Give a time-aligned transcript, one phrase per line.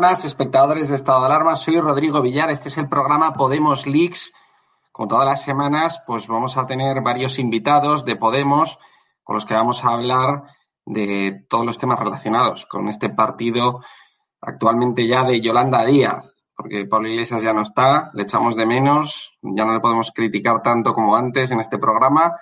[0.00, 1.56] Buenas, espectadores de Estado de Alarma.
[1.56, 2.52] Soy Rodrigo Villar.
[2.52, 4.32] Este es el programa Podemos Leaks.
[4.92, 8.78] Como todas las semanas, pues vamos a tener varios invitados de Podemos
[9.24, 10.44] con los que vamos a hablar
[10.86, 13.80] de todos los temas relacionados con este partido
[14.40, 19.36] actualmente ya de Yolanda Díaz, porque Pablo Iglesias ya no está, le echamos de menos,
[19.42, 22.36] ya no le podemos criticar tanto como antes en este programa.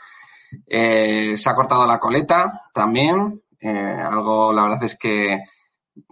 [0.66, 5.38] Eh, se ha cortado la coleta también, eh, algo la verdad es que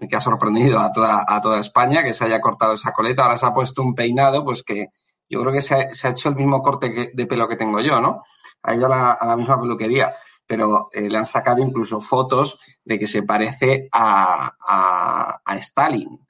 [0.08, 3.22] que ha sorprendido a toda, a toda España que se haya cortado esa coleta.
[3.22, 4.88] Ahora se ha puesto un peinado, pues que
[5.28, 8.22] yo creo que se ha, hecho el mismo corte de pelo que tengo yo, ¿no?
[8.62, 10.14] Ha ido a la, misma peluquería,
[10.46, 16.20] pero eh, le han sacado incluso fotos de que se parece a, a, Stalin.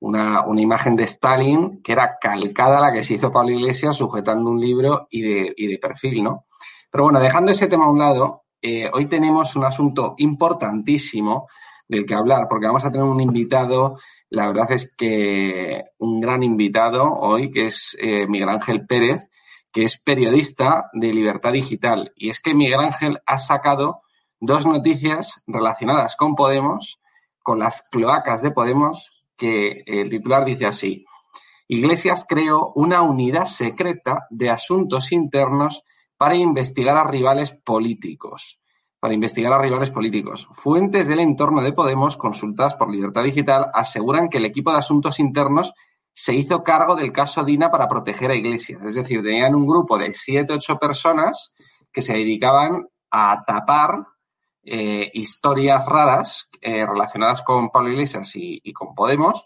[0.00, 3.96] Una, una, imagen de Stalin que era calcada a la que se hizo Pablo Iglesias
[3.96, 6.44] sujetando un libro y de, y de perfil, ¿no?
[6.90, 11.48] Pero bueno, dejando ese tema a un lado, eh, hoy tenemos un asunto importantísimo
[11.94, 13.98] del que hablar, porque vamos a tener un invitado,
[14.30, 19.28] la verdad es que un gran invitado hoy, que es eh, Miguel Ángel Pérez,
[19.72, 22.12] que es periodista de Libertad Digital.
[22.16, 24.02] Y es que Miguel Ángel ha sacado
[24.40, 27.00] dos noticias relacionadas con Podemos,
[27.42, 31.04] con las cloacas de Podemos, que el titular dice así.
[31.66, 35.84] Iglesias creó una unidad secreta de asuntos internos
[36.16, 38.60] para investigar a rivales políticos
[39.04, 40.48] para investigar a rivales políticos.
[40.52, 45.20] Fuentes del entorno de Podemos, consultadas por Libertad Digital, aseguran que el equipo de asuntos
[45.20, 45.74] internos
[46.10, 48.82] se hizo cargo del caso Dina para proteger a Iglesias.
[48.82, 51.54] Es decir, tenían un grupo de siete, ocho personas
[51.92, 54.06] que se dedicaban a tapar
[54.62, 59.44] eh, historias raras eh, relacionadas con Pablo Iglesias y, con Podemos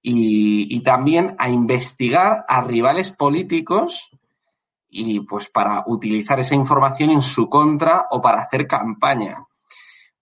[0.00, 4.08] y, también a investigar a rivales políticos
[4.90, 9.46] y pues para utilizar esa información en su contra o para hacer campaña.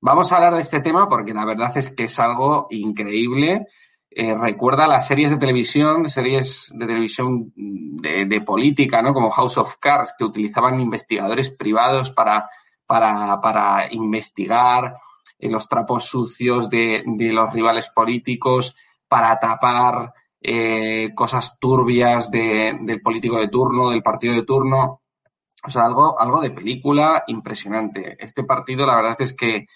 [0.00, 3.66] Vamos a hablar de este tema porque la verdad es que es algo increíble.
[4.10, 9.12] Eh, recuerda las series de televisión, series de televisión de, política, ¿no?
[9.12, 12.48] Como House of Cards, que utilizaban investigadores privados para,
[12.86, 14.94] para, para investigar
[15.38, 18.74] eh, los trapos sucios de, los rivales políticos
[19.06, 25.02] para tapar eh, cosas turbias del político de turno, del partido de turno.
[25.64, 28.16] O sea, algo, algo de película impresionante.
[28.18, 29.66] Este partido, la verdad es que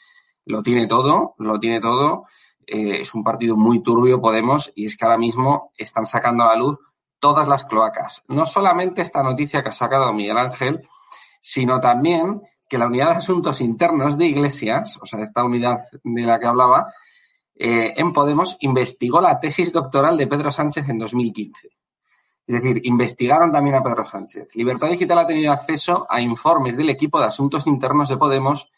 [0.45, 2.27] lo tiene todo, lo tiene todo.
[2.67, 6.49] Eh, es un partido muy turbio, Podemos, y es que ahora mismo están sacando a
[6.49, 6.79] la luz
[7.19, 8.23] todas las cloacas.
[8.29, 10.81] No solamente esta noticia que ha sacado Miguel Ángel,
[11.41, 16.23] sino también que la unidad de asuntos internos de Iglesias, o sea, esta unidad de
[16.23, 16.93] la que hablaba,
[17.55, 21.69] eh, en Podemos investigó la tesis doctoral de Pedro Sánchez en 2015.
[22.47, 24.49] Es decir, investigaron también a Pedro Sánchez.
[24.55, 28.69] Libertad Digital ha tenido acceso a informes del equipo de asuntos internos de Podemos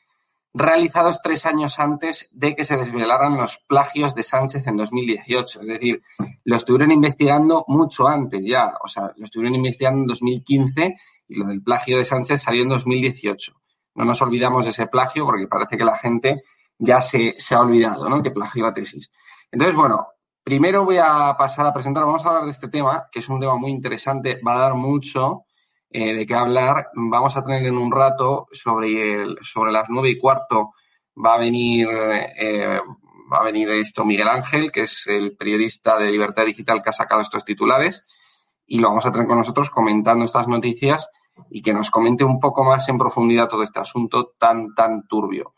[0.55, 5.63] realizados tres años antes de que se desvelaran los plagios de Sánchez en 2018.
[5.63, 6.03] Es decir,
[6.45, 8.75] lo estuvieron investigando mucho antes ya.
[8.83, 10.97] O sea, lo estuvieron investigando en 2015
[11.29, 13.53] y lo del plagio de Sánchez salió en 2018.
[13.97, 16.43] No nos olvidamos de ese plagio porque parece que la gente
[16.79, 18.23] ya se, se ha olvidado, ¿no?
[18.23, 19.11] Que plagió la tesis.
[19.51, 20.09] Entonces, bueno,
[20.43, 23.41] primero voy a pasar a presentar, vamos a hablar de este tema, que es un
[23.41, 25.45] tema muy interesante, va a dar mucho
[25.91, 26.89] eh, de qué hablar.
[26.95, 30.73] Vamos a tener en un rato sobre, el, sobre las nueve y cuarto
[31.17, 32.81] va a venir eh,
[33.33, 36.93] va a venir esto Miguel Ángel, que es el periodista de Libertad Digital que ha
[36.93, 38.05] sacado estos titulares,
[38.67, 41.09] y lo vamos a tener con nosotros comentando estas noticias
[41.51, 45.55] y que nos comente un poco más en profundidad todo este asunto tan, tan turbio.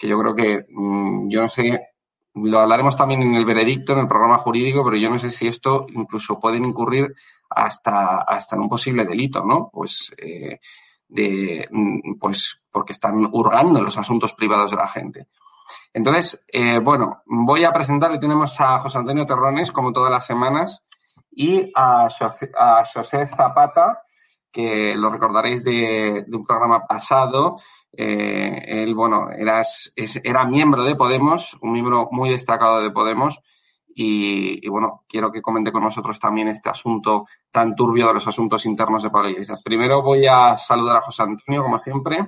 [0.00, 1.88] Que yo creo que, mm, yo no sé,
[2.34, 5.46] lo hablaremos también en el veredicto, en el programa jurídico, pero yo no sé si
[5.46, 7.14] esto incluso pueden incurrir
[7.50, 9.68] hasta, hasta en un posible delito, ¿no?
[9.70, 10.60] Pues, eh,
[11.08, 15.26] de, mm, pues porque están hurgando los asuntos privados de la gente.
[15.92, 20.24] Entonces, eh, bueno, voy a presentar, hoy tenemos a José Antonio Terrones, como todas las
[20.24, 20.82] semanas,
[21.30, 24.02] y a José, Zapata,
[24.52, 27.56] que lo recordaréis de, un programa pasado.
[27.92, 29.62] Eh, él, bueno, era,
[30.24, 33.40] era miembro de Podemos, un miembro muy destacado de Podemos,
[33.94, 38.64] y, bueno, quiero que comente con nosotros también este asunto tan turbio de los asuntos
[38.64, 39.60] internos de Pablo Iglesias.
[39.62, 42.26] Primero voy a saludar a José Antonio, como siempre.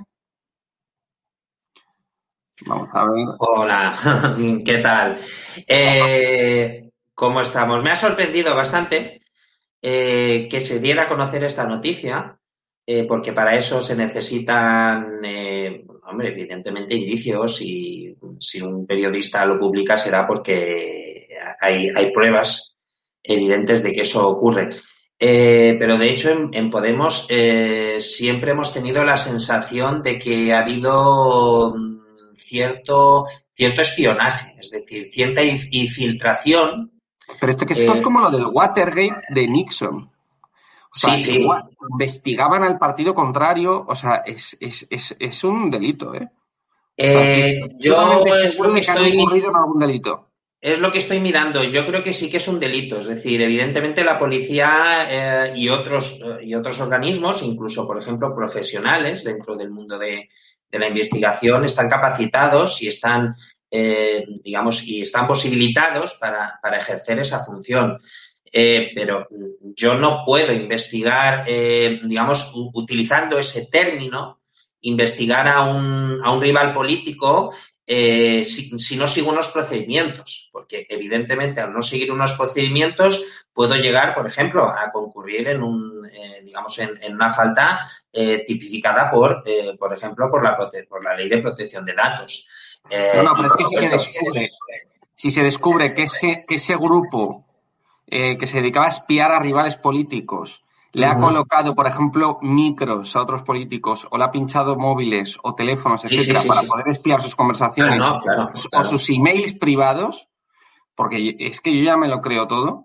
[2.67, 3.26] Vamos a ver.
[3.38, 3.94] Hola,
[4.65, 5.19] ¿qué tal?
[5.67, 7.82] Eh, ¿Cómo estamos?
[7.82, 9.23] Me ha sorprendido bastante
[9.81, 12.38] eh, que se diera a conocer esta noticia,
[13.00, 15.21] eh, porque para eso se necesitan,
[16.05, 21.29] hombre, evidentemente indicios y si un periodista lo publica será porque
[21.61, 22.79] hay, hay pruebas
[23.23, 24.71] evidentes de que eso ocurre.
[25.25, 30.62] Eh, pero de hecho en, Podemos eh, siempre hemos tenido la sensación de que ha
[30.62, 36.91] habido mm, cierto, cierto espionaje, es decir, cierta infiltración.
[37.39, 40.11] Pero esto que esto es eh, como lo del Watergate de Nixon.
[40.93, 41.49] Sí, sí.
[41.91, 46.29] Investigaban al partido contrario, o sea, es, es, es, es un delito, ¿eh?
[47.79, 49.12] yo seguro que estoy...
[49.12, 50.29] en algún delito.
[50.61, 51.65] Es lo que estoy mirando.
[51.65, 53.00] Yo creo que sí que es un delito.
[53.00, 55.06] Es decir, evidentemente la policía
[55.49, 60.29] eh, y, otros, eh, y otros organismos, incluso, por ejemplo, profesionales dentro del mundo de,
[60.71, 63.35] la investigación, están capacitados y están,
[63.71, 67.99] eh, digamos, y están posibilitados para, para ejercer esa función.
[68.53, 69.27] Pero
[69.75, 74.41] yo no puedo investigar, digamos, utilizando ese término,
[74.83, 77.53] investigar a un, a un rival político
[77.85, 84.15] eh, si, no sigo unos procedimientos, porque evidentemente al no seguir unos procedimientos puedo llegar,
[84.15, 87.81] por ejemplo, a concurrir en un, eh, digamos, en, una falta
[88.13, 89.43] eh, tipificada por,
[89.79, 90.56] por ejemplo, por la,
[90.89, 92.49] por la ley de protección de datos.
[92.89, 94.51] no, no, pero es que si se descubre,
[95.17, 97.44] si se descubre que ese, que ese grupo
[98.13, 100.63] que se dedicaba a espiar a rivales políticos.
[100.95, 105.55] Le ha colocado, por ejemplo, micros a otros políticos o le ha pinchado móviles o
[105.55, 110.29] teléfonos, etcétera, para poder espiar sus conversaciones o sus emails privados,
[110.95, 112.85] porque es que yo ya me lo creo todo.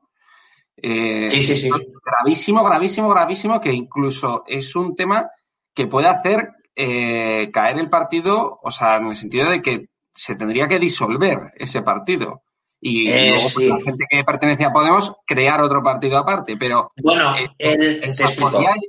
[0.77, 1.69] Eh, sí, sí, sí.
[1.69, 5.29] Gravísimo, gravísimo, gravísimo, que incluso es un tema
[5.73, 10.35] que puede hacer eh, caer el partido, o sea, en el sentido de que se
[10.35, 12.43] tendría que disolver ese partido
[12.79, 16.57] y eh, luego pues, la gente que pertenece a Podemos crear otro partido aparte.
[16.57, 18.11] Pero bueno, eh,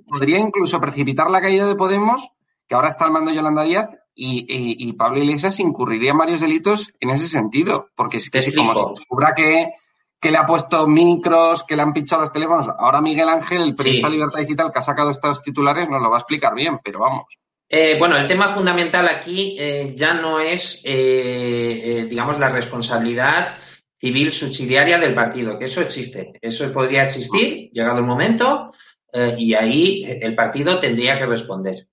[0.09, 2.29] podría, incluso precipitar la caída de Podemos,
[2.67, 3.89] que ahora está al mando Yolanda Díaz,
[4.21, 7.89] y, Pablo Iglesias incurriría en varios delitos en ese sentido.
[7.95, 9.71] Porque si, como se descubra que,
[10.21, 13.75] que le ha puesto micros, que le han pinchado los teléfonos, ahora Miguel Ángel, el
[13.75, 16.81] periodista de Libertad Digital que ha sacado estos titulares, nos lo va a explicar bien,
[16.83, 17.27] pero vamos.
[17.71, 19.57] Eh, bueno, el tema fundamental aquí
[19.95, 23.57] ya no es, digamos, la responsabilidad
[23.99, 26.33] civil subsidiaria del partido, que eso existe.
[26.41, 28.73] Eso podría existir, llegado el momento,
[29.13, 31.89] eh, y ahí el partido tendría que responder,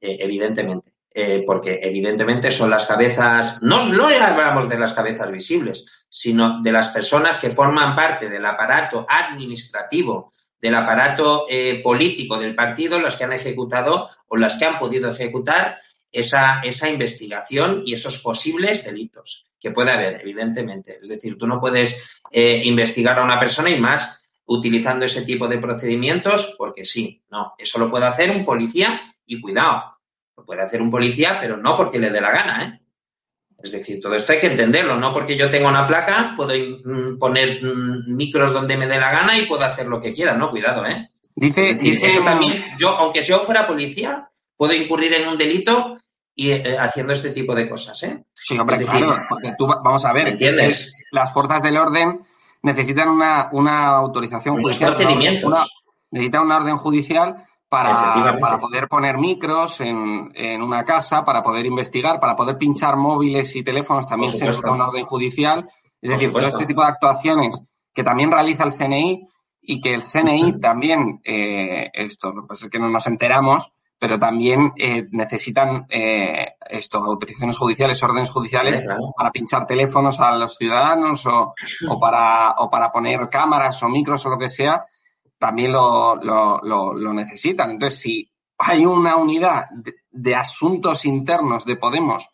[0.00, 0.92] eh, evidentemente.
[1.10, 6.70] eh, porque evidentemente son las cabezas, no, no hablamos de las cabezas visibles, sino de
[6.70, 11.46] las personas que forman parte del aparato administrativo, del aparato
[11.82, 15.78] político del partido, las que han ejecutado o las que han podido ejecutar
[16.12, 20.98] esa, esa investigación y esos posibles delitos que puede haber, evidentemente.
[21.00, 25.46] Es decir, tú no puedes eh, investigar a una persona y más utilizando ese tipo
[25.46, 29.98] de procedimientos porque sí, no, eso lo puede hacer un policía y cuidado,
[30.36, 32.80] lo puede hacer un policía, pero no porque le dé la gana, ¿eh?
[33.60, 37.18] Es decir, todo esto hay que entenderlo, no porque yo tenga una placa puedo mm,
[37.18, 40.50] poner mm, micros donde me dé la gana y puedo hacer lo que quiera, no,
[40.50, 41.10] cuidado, ¿eh?
[41.34, 45.98] Dice, dice eso también, yo, aunque yo fuera policía, puedo incurrir en un delito
[46.38, 48.24] y eh, haciendo este tipo de cosas, ¿eh?
[48.32, 50.94] Sí, hombre, claro, porque tú, vamos a ver, ¿entiendes?
[51.10, 52.24] las fuerzas del orden
[52.62, 54.94] necesitan una, una autorización judicial.
[56.12, 61.66] necesitan una orden judicial para, para poder poner micros en, en, una casa, para poder
[61.66, 65.68] investigar, para poder pinchar móviles y teléfonos, también se necesita una orden judicial.
[66.00, 67.60] Es decir, todo este tipo de actuaciones
[67.92, 69.28] que también realiza el CNI
[69.60, 74.72] y que el CNI también, eh, esto, pasa es que no nos enteramos, pero también
[74.76, 78.82] eh, necesitan eh, esto, autorizaciones judiciales, órdenes judiciales
[79.16, 81.54] para pinchar teléfonos a los ciudadanos o,
[81.88, 84.84] o, para, o para poner cámaras o micros o lo que sea,
[85.36, 87.72] también lo, lo, lo, necesitan.
[87.72, 89.66] Entonces, si hay una unidad
[90.10, 92.28] de, asuntos internos de Podemos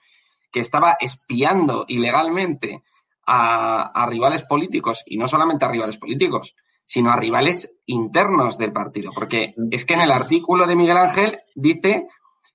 [0.51, 2.83] que estaba espiando ilegalmente
[3.27, 6.55] a, a rivales políticos, y no solamente a rivales políticos,
[6.95, 9.11] sino a rivales internos del partido.
[9.13, 12.07] Porque es que en el artículo de Miguel Ángel dice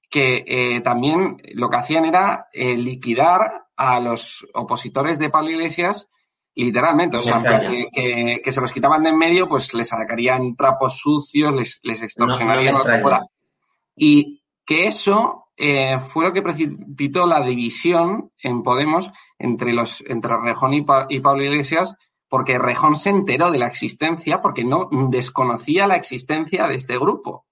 [0.10, 6.08] que eh, también lo que hacían era eh, liquidar a los opositores de Pablo Iglesias
[6.56, 7.42] literalmente, o sea,
[7.92, 12.02] que, que, se los quitaban de en medio, pues les sacarían trapos sucios, les, les
[12.02, 12.76] extorsionarían.
[13.96, 20.38] y que eso eh, fue lo que precipitó la división en Podemos entre los entre
[20.38, 21.96] Rejón y, y Pablo Iglesias,
[22.30, 27.46] porque Rejón se enteró de la existencia, porque no desconocía la existencia de este grupo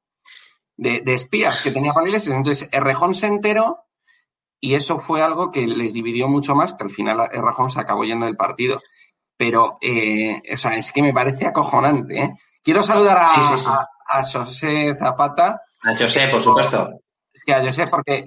[0.77, 2.36] de, espías que tenía Iglesias.
[2.36, 3.86] Entonces, Rejón se enteró
[4.60, 8.03] y eso fue algo que les dividió mucho más, que al final Rejón se acabó
[8.03, 8.79] yendo del partido.
[9.36, 12.19] Pero, eh, o sea, es que me parece acojonante.
[12.19, 12.34] ¿eh?
[12.63, 15.62] Quiero saludar a, a, José Zapata.
[15.84, 17.01] A José, por supuesto
[17.48, 18.25] yo sé, porque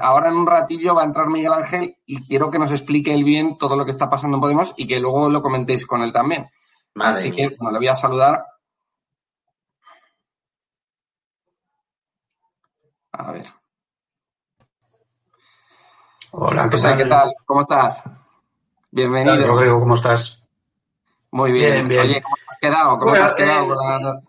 [0.00, 3.24] ahora en un ratillo va a entrar Miguel Ángel y quiero que nos explique él
[3.24, 6.12] bien todo lo que está pasando en Podemos y que luego lo comentéis con él
[6.12, 6.48] también.
[6.94, 8.44] Así que bueno, le voy a saludar.
[13.10, 13.46] A ver.
[16.30, 16.96] Hola, ¿qué, tal?
[16.96, 17.34] ¿qué tal?
[17.44, 18.02] ¿Cómo estás?
[18.92, 19.46] Bienvenido.
[19.48, 20.44] Rodrigo, ¿cómo estás?
[21.32, 21.88] Muy bien.
[21.88, 22.98] bien, Oye, ¿cómo has quedado?
[22.98, 24.22] ¿Cómo has quedado eh,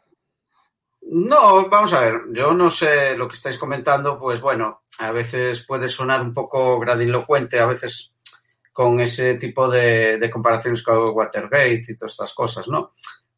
[1.18, 5.66] no, vamos a ver, yo no sé lo que estáis comentando, pues bueno, a veces
[5.66, 8.14] puede sonar un poco grandilocuente, a veces
[8.74, 12.92] con ese tipo de, comparaciones con Watergate y todas estas cosas, ¿no?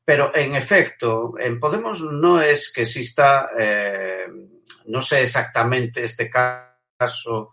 [0.03, 4.25] Pero en efecto, en Podemos no es que exista, eh,
[4.85, 7.51] no sé exactamente este caso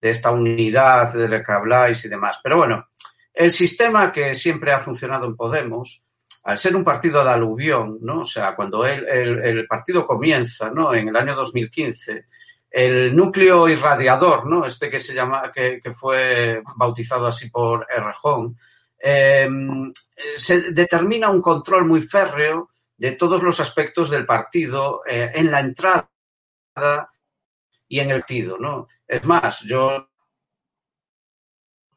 [0.00, 2.88] de esta unidad de la que habláis y demás, pero bueno,
[3.34, 6.05] el sistema que siempre ha funcionado en Podemos
[6.46, 8.20] al ser un partido de aluvión, ¿no?
[8.20, 10.94] O sea, cuando el, partido comienza, ¿no?
[10.94, 12.26] En el año 2015,
[12.70, 14.64] el núcleo irradiador, ¿no?
[14.64, 18.56] Este que se llama, que, fue bautizado así por Errejón,
[18.96, 19.48] eh,
[20.36, 25.58] se determina un control muy férreo de todos los aspectos del partido eh, en la
[25.58, 26.08] entrada
[27.88, 28.86] y en el partido, ¿no?
[29.04, 30.10] Es más, yo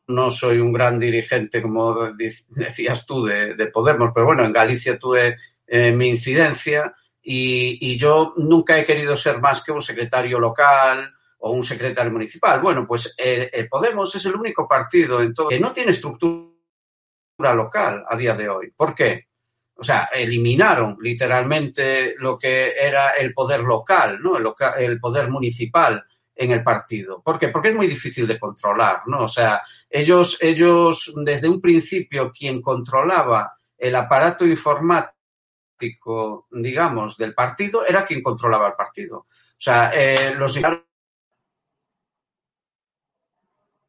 [0.10, 5.38] no soy un gran dirigente, como decías tú, de, Podemos, pero bueno, en Galicia tuve
[5.68, 11.52] eh, mi incidencia y, yo nunca he querido ser más que un secretario local o
[11.52, 12.60] un secretario municipal.
[12.60, 16.50] Bueno, pues eh, Podemos es el único partido en todo que no tiene estructura
[17.40, 18.72] local a día de hoy.
[18.76, 19.28] ¿Por qué?
[19.76, 24.38] O sea, eliminaron literalmente lo que era el poder local, ¿no?
[24.38, 26.04] el poder municipal
[26.40, 27.22] en el partido.
[27.22, 27.50] ¿Por qué?
[27.50, 29.24] Porque es muy difícil de controlar, ¿no?
[29.24, 37.86] O sea, ellos, ellos desde un principio, quien controlaba el aparato informático, digamos, del partido,
[37.86, 39.18] era quien controlaba el partido.
[39.18, 39.28] O
[39.58, 40.58] sea, eh, los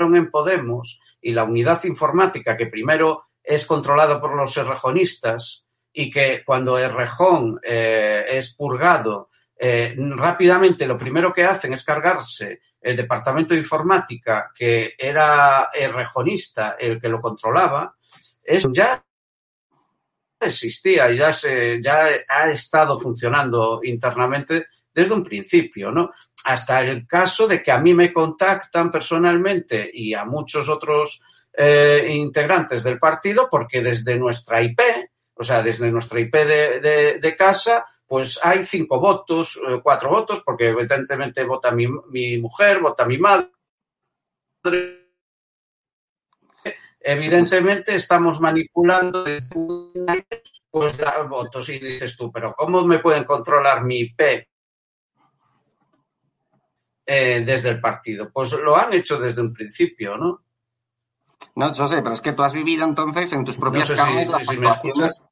[0.01, 6.43] en Podemos y la unidad informática que primero es controlada por los errejonistas y que
[6.45, 9.30] cuando Errejón eh, es purgado
[9.63, 15.93] eh, rápidamente lo primero que hacen es cargarse el departamento de informática, que era el
[15.93, 17.95] rejonista el que lo controlaba,
[18.43, 19.05] eso ya
[20.41, 26.11] existía y ya, se, ya ha estado funcionando internamente desde un principio, ¿no?
[26.45, 32.07] Hasta el caso de que a mí me contactan personalmente y a muchos otros eh,
[32.11, 34.81] integrantes del partido, porque desde nuestra IP,
[35.35, 40.71] o sea, desde nuestra IP de, casa, pues hay cinco votos, eh, cuatro votos, porque
[40.71, 43.53] evidentemente vota mi, mi mujer, vota mi madre.
[46.99, 49.25] Evidentemente estamos manipulando
[50.73, 50.99] pues
[51.29, 54.21] votos y dices tú, pero ¿cómo me pueden controlar mi IP
[57.07, 58.29] eh, desde el partido?
[58.33, 60.43] Pues lo han hecho desde un principio, ¿no?
[61.55, 64.49] No, yo sé, pero es que tú has vivido entonces en tus propias carnes las
[64.49, 65.23] actuaciones.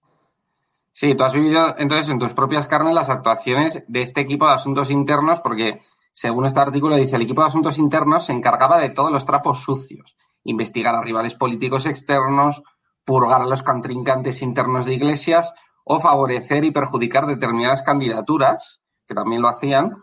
[1.00, 4.54] Sí, tú has vivido entonces en tus propias carnes las actuaciones de este equipo de
[4.54, 5.80] asuntos internos, porque
[6.12, 9.60] según este artículo dice, el equipo de asuntos internos se encargaba de todos los trapos
[9.60, 12.64] sucios, investigar a rivales políticos externos,
[13.04, 19.40] purgar a los contrincantes internos de iglesias o favorecer y perjudicar determinadas candidaturas, que también
[19.40, 20.02] lo hacían,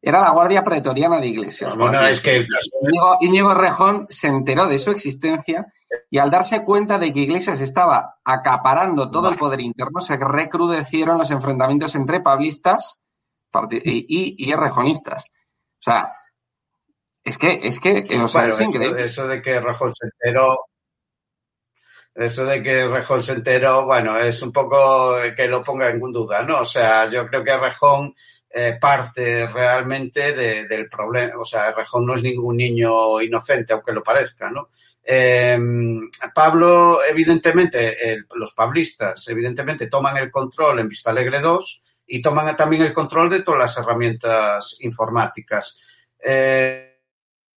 [0.00, 1.76] era la Guardia Pretoriana de Iglesias.
[1.76, 2.46] Bueno, es que...
[3.20, 5.72] Íñigo, Rejón se enteró de su existencia
[6.10, 11.18] y al darse cuenta de que Iglesias estaba acaparando todo el poder interno, se recrudecieron
[11.18, 12.98] los enfrentamientos entre pablistas
[13.70, 15.24] y, rejonistas.
[15.24, 16.12] O sea,
[17.24, 19.04] es que, es que, o sea, es increíble.
[19.04, 20.58] Eso, de que Rejón se enteró,
[22.14, 26.42] eso de que Rejón se enteró, bueno, es un poco que lo ponga en duda,
[26.42, 26.60] ¿no?
[26.60, 28.14] O sea, yo creo que Rejón
[28.50, 31.38] eh, parte realmente del problema.
[31.38, 34.70] O sea, Rejón no es ningún niño inocente, aunque lo parezca, ¿no?
[35.02, 42.56] Em, Pablo, evidentemente, los pablistas, evidentemente, toman el control en Vista Alegre 2 y toman
[42.56, 45.78] también el control de todas las herramientas informáticas.
[46.18, 47.00] Eh,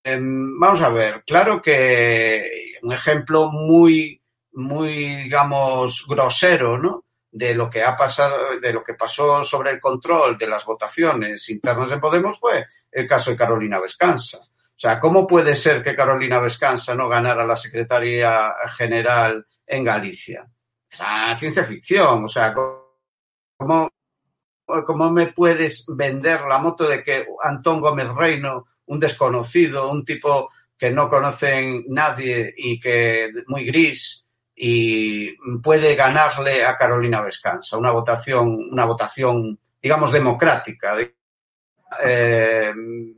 [0.03, 4.21] em, vamos a ver, claro que un ejemplo muy,
[4.53, 7.05] muy, digamos, grosero, ¿no?
[7.31, 11.49] De lo que ha pasado, de lo que pasó sobre el control de las votaciones
[11.49, 14.37] internas en Podemos fue el caso de Carolina Vescansa.
[14.37, 20.45] O sea, ¿cómo puede ser que Carolina Vescansa no ganara la secretaría general en Galicia?
[20.89, 22.25] Sea, ciencia ficción.
[22.25, 23.89] O sea, ¿cómo,
[24.65, 30.49] ¿cómo me puedes vender la moto de que Antón Gómez Reino, un desconocido, un tipo
[30.77, 34.25] que no conocen nadie y que muy gris,
[34.63, 40.95] y puede ganarle a Carolina Vescansa, una votación, una votación, digamos, democrática.
[42.03, 42.71] Eh,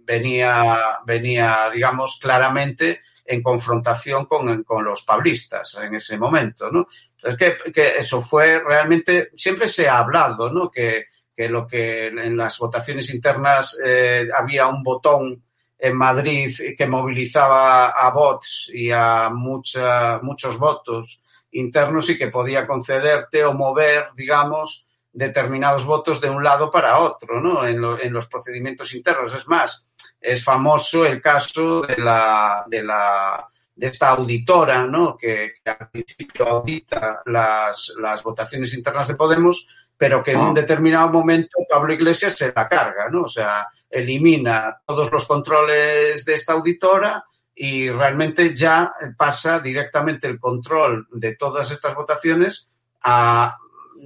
[0.05, 6.87] venía, venía, digamos, claramente en confrontación con, con, los pablistas en ese momento, ¿no?
[7.21, 7.57] Es que,
[7.97, 10.71] eso fue realmente, siempre se ha hablado, ¿no?
[10.71, 15.43] Que, que lo que en las votaciones internas eh, había un botón
[15.77, 21.19] en Madrid que movilizaba a votos y a mucha, muchos votos
[21.53, 27.39] internos y que podía concederte o mover, digamos, determinados votos de un lado para otro,
[27.39, 27.65] ¿no?
[27.65, 29.33] En, los procedimientos internos.
[29.33, 29.87] Es más,
[30.19, 35.15] es famoso el caso de la, de la, de esta auditora, ¿no?
[35.15, 41.09] Que, al principio audita las, las votaciones internas de Podemos, pero que en un determinado
[41.09, 43.23] momento Pablo Iglesias se la carga, ¿no?
[43.23, 47.23] O sea, elimina todos los controles de esta auditora
[47.55, 52.69] y realmente ya pasa directamente el control de todas estas votaciones
[53.03, 53.57] a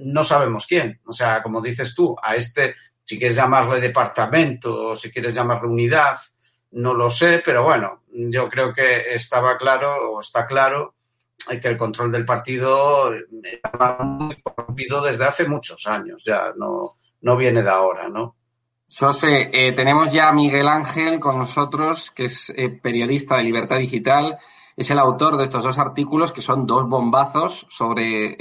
[0.04, 1.00] no sabemos quién.
[1.06, 5.68] O sea, como dices tú, a este, si quieres llamarle departamento o si quieres llamarle
[5.68, 6.18] unidad,
[6.72, 10.94] no lo sé, pero bueno, yo creo que estaba claro o está claro
[11.48, 17.36] que el control del partido estaba muy corrompido desde hace muchos años, ya no, no
[17.36, 18.36] viene de ahora, ¿no?
[18.90, 23.78] José, eh, tenemos ya a Miguel Ángel con nosotros, que es eh, periodista de Libertad
[23.78, 24.38] Digital.
[24.76, 28.36] Es el autor de estos dos artículos, que son dos bombazos sobre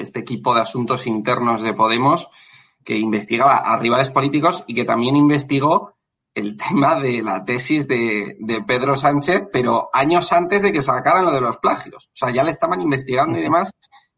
[0.00, 2.28] este equipo de asuntos internos de Podemos,
[2.84, 5.94] que investigaba a rivales políticos y que también investigó
[6.34, 11.24] el tema de la tesis de, de Pedro Sánchez, pero años antes de que sacaran
[11.24, 12.06] lo de los plagios.
[12.06, 13.70] O sea, ya le estaban investigando y demás.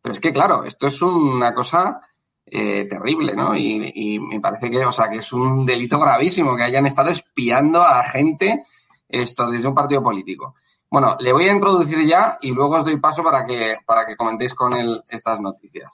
[0.03, 2.01] Pero es que, claro, esto es una cosa
[2.47, 3.57] eh, terrible, ¿no?
[3.57, 7.83] Y, me parece que, o sea, que es un delito gravísimo que hayan estado espiando
[7.83, 8.65] a gente
[9.09, 10.55] esto desde un partido político.
[10.91, 14.17] Bueno, le voy a introducir ya y luego os doy paso para que, para que
[14.17, 15.91] comentéis con él estas noticias.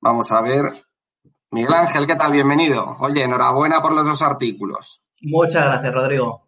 [0.00, 0.84] Vamos a ver.
[1.50, 2.32] Miguel Ángel, ¿qué tal?
[2.32, 2.96] Bienvenido.
[3.00, 5.02] Oye, enhorabuena por los dos artículos.
[5.20, 6.42] Muchas gracias, Rodrigo.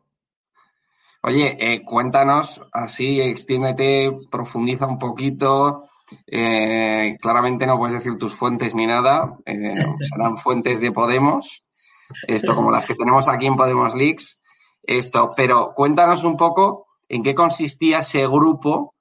[1.23, 5.85] Oye, eh, cuéntanos, así, extiéndete, profundiza un poquito
[6.27, 11.65] eh, claramente no puedes decir tus fuentes ni nada, eh, serán fuentes de Podemos,
[12.27, 14.39] esto como las que tenemos aquí en Podemos Leaks,
[14.83, 18.95] esto, pero cuéntanos un poco en qué consistía ese grupo,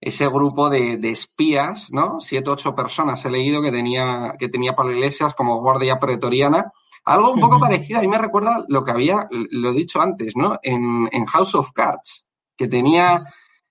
[0.00, 2.20] ese grupo de, espías, ¿no?
[2.20, 6.72] Siete, ocho personas he leído que tenía, que tenía Pablo Iglesias como guardia pretoriana
[7.04, 10.58] Algo un poco parecido, a mí me recuerda lo que había, lo dicho antes, ¿no?
[10.62, 13.24] En, House of Cards, que tenía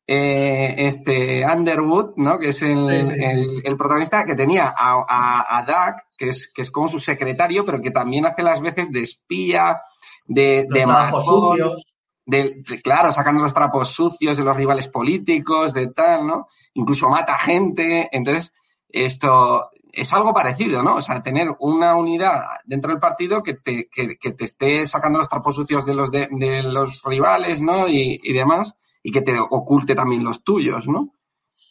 [0.05, 2.37] eh, este Underwood, ¿no?
[2.37, 6.87] Que es el, protagonista, que tenía a, a, a Doug, que es, que es como
[6.87, 9.81] su secretario, pero que también hace las veces de espía,
[10.25, 10.85] de, de
[11.23, 11.85] sucios.
[12.25, 16.47] De, claro, sacando los trapos sucios de los rivales políticos, de tal, ¿no?
[16.73, 18.07] Incluso mata gente.
[18.11, 18.53] Entonces,
[18.89, 20.95] esto es algo parecido, ¿no?
[20.95, 25.29] O sea, tener una unidad dentro del partido que te, que, te esté sacando los
[25.29, 27.87] trapos sucios de los, de, los rivales, ¿no?
[27.87, 31.13] Y, y, demás, y que te oculte también los tuyos, ¿no?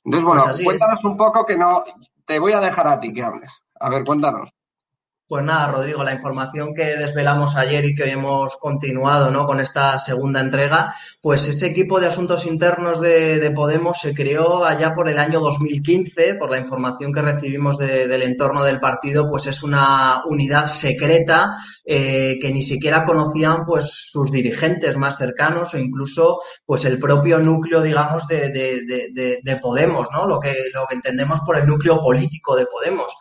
[0.05, 1.83] Entonces, bueno, pues cuéntanos un poco que no,
[2.25, 3.53] te voy a dejar a ti que hables.
[3.81, 4.51] A ver, cuéntanos.
[5.29, 9.47] Pues nada, Rodrigo, la información que desvelamos ayer y que hoy hemos continuado ¿no?
[9.47, 14.93] con esta segunda entrega, pues ese equipo de asuntos internos de, Podemos se creó allá
[14.93, 19.63] por el año 2015, por la información que recibimos del entorno del partido, pues es
[19.63, 21.55] una unidad secreta
[21.85, 27.39] eh, que ni siquiera conocían pues sus dirigentes más cercanos o incluso pues el propio
[27.39, 30.27] núcleo, digamos, de, de Podemos, ¿no?
[30.27, 33.13] Lo que, lo que entendemos por el núcleo político de Podemos.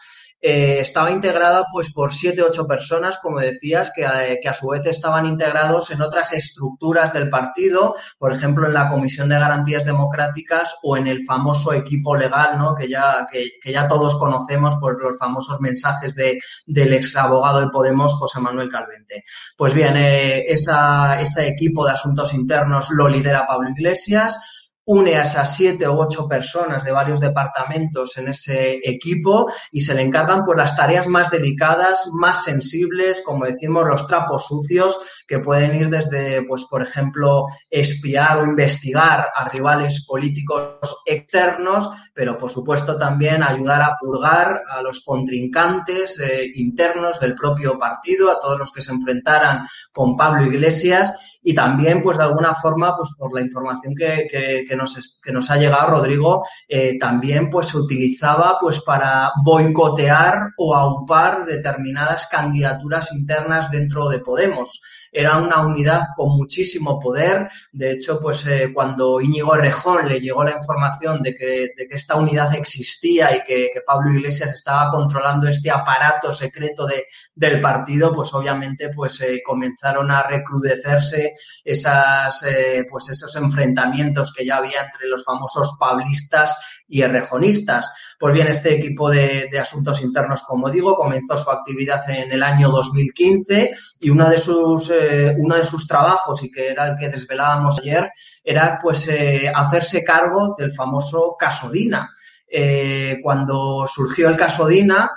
[0.41, 4.69] Eh, estaba integrada pues por siete, ocho personas, como decías, que, eh, que, a su
[4.69, 9.85] vez estaban integrados en otras estructuras del partido, por ejemplo, en la Comisión de Garantías
[9.85, 12.73] Democráticas o en el famoso equipo legal, ¿no?
[12.73, 17.69] que, ya, que, ya todos conocemos por los famosos mensajes de, del ex abogado de
[17.69, 19.23] Podemos, José Manuel Calvente.
[19.55, 24.39] Pues bien, eh, esa, ese equipo de asuntos internos lo lidera Pablo Iglesias
[24.85, 29.93] une a esas siete u ocho personas de varios departamentos en ese equipo y se
[29.93, 35.39] le encargan por las tareas más delicadas, más sensibles, como decimos, los trapos sucios, que
[35.39, 42.49] pueden ir desde, pues, por ejemplo, espiar o investigar a rivales políticos externos, pero por
[42.49, 48.59] supuesto también ayudar a purgar a los contrincantes eh, internos del propio partido, a todos
[48.59, 53.33] los que se enfrentaran con Pablo Iglesias y también, pues de alguna forma, pues por
[53.33, 54.27] la información que,
[54.67, 60.51] que, nos, que nos ha llegado, Rodrigo, eh, también pues se utilizaba pues para boicotear
[60.57, 67.49] o aupar determinadas candidaturas internas dentro de Podemos era una unidad con muchísimo poder.
[67.71, 71.95] De hecho, pues eh, cuando Íñigo Rejón le llegó la información de que, de que
[71.95, 77.59] esta unidad existía y que, que, Pablo Iglesias estaba controlando este aparato secreto de, del
[77.59, 84.57] partido, pues obviamente pues eh, comenzaron a recrudecerse esas, eh, pues esos enfrentamientos que ya
[84.57, 86.55] había entre los famosos pablistas
[86.87, 87.91] y errejonistas.
[88.17, 92.43] Pues bien, este equipo de, de, asuntos internos, como digo, comenzó su actividad en el
[92.43, 96.97] año 2015 y una de sus eh, uno de sus trabajos y que era el
[96.97, 98.11] que desvelábamos ayer,
[98.43, 102.09] era pues eh, hacerse cargo del famoso caso Dina.
[102.53, 105.11] Eh, cuando surgió el caso Dina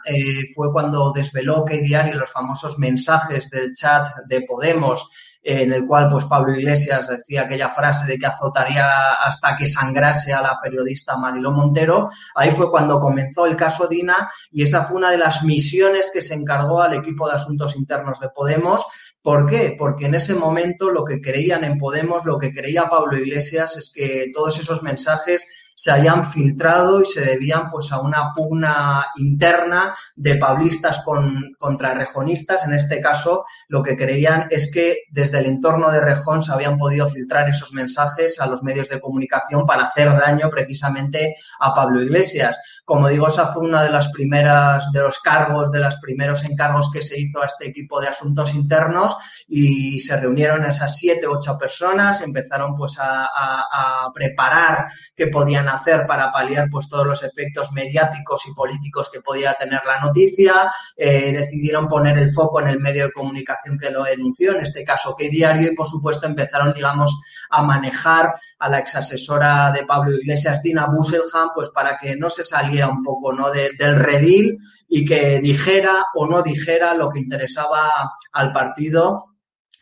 [0.55, 5.11] fue cuando desveló que diario los famosos mensajes del chat de Podemos
[5.45, 10.33] en el cual pues Pablo Iglesias decía aquella frase de que azotaría hasta que sangrase
[10.33, 12.09] a la periodista Mariló Montero.
[12.35, 16.23] Ahí fue cuando comenzó el caso Dina y esa fue una de las misiones que
[16.23, 18.87] se encargó al equipo de asuntos internos de Podemos
[19.25, 19.75] ¿Por qué?
[19.79, 23.91] Porque en ese momento lo que creían en Podemos, lo que creía Pablo Iglesias es
[23.91, 29.97] que todos esos mensajes se habían filtrado y se debían pues a una pugna interna
[30.15, 32.67] de pablistas con, contra rejonistas.
[32.67, 36.79] En este caso, lo que creían es que desde el entorno de Rejón se habían
[36.79, 42.03] podido filtrar esos mensajes a los medios de comunicación para hacer daño precisamente a Pablo
[42.03, 42.83] Iglesias.
[42.85, 46.91] Como digo, esa fue una de las primeras, de los cargos, de los primeros encargos
[46.93, 49.17] que se hizo a este equipo de asuntos internos
[49.49, 56.33] y se reunieron esas siete, ocho personas, empezaron pues a preparar qué podían hacer para
[56.33, 61.89] paliar pues todos los efectos mediáticos y políticos que podía tener la noticia, eh, decidieron
[61.89, 65.24] poner el foco en el medio de comunicación que lo denunció, en este caso que
[65.29, 70.87] diario, y por supuesto empezaron, digamos, a manejar a la exasesora de Pablo Iglesias, Dina
[70.87, 73.51] Busselham, pues para que no se saliera un poco ¿no?
[73.51, 74.57] del redil
[74.89, 79.25] y que dijera o no dijera lo que interesaba al partido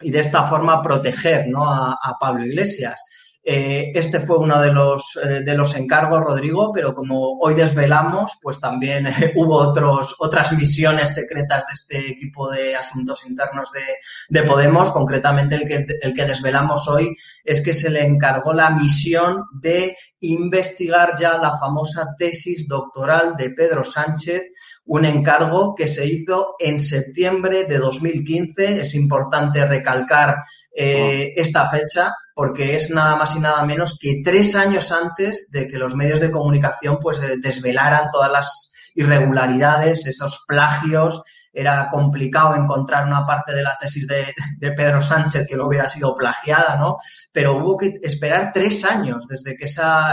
[0.00, 1.70] y de esta forma proteger ¿no?
[1.70, 3.04] a, a Pablo Iglesias.
[3.44, 8.38] Eh, este fue uno de los, eh, de los encargos, Rodrigo, pero como hoy desvelamos,
[8.40, 13.80] pues también eh, hubo otros, otras misiones secretas de este equipo de asuntos internos de,
[14.28, 14.92] de, Podemos.
[14.92, 19.96] Concretamente, el que, el que desvelamos hoy es que se le encargó la misión de
[20.20, 24.42] investigar ya la famosa tesis doctoral de Pedro Sánchez
[24.84, 28.80] un encargo que se hizo en septiembre de 2015.
[28.80, 30.36] Es importante recalcar
[30.74, 35.66] eh, esta fecha porque es nada más y nada menos que tres años antes de
[35.66, 42.54] que los medios de comunicación pues eh, desvelaran todas las irregularidades, esos plagios era complicado
[42.56, 44.34] encontrar una parte de la tesis de,
[44.72, 46.96] Pedro Sánchez que no hubiera sido plagiada, ¿no?
[47.30, 50.12] Pero hubo que esperar tres años desde que esa...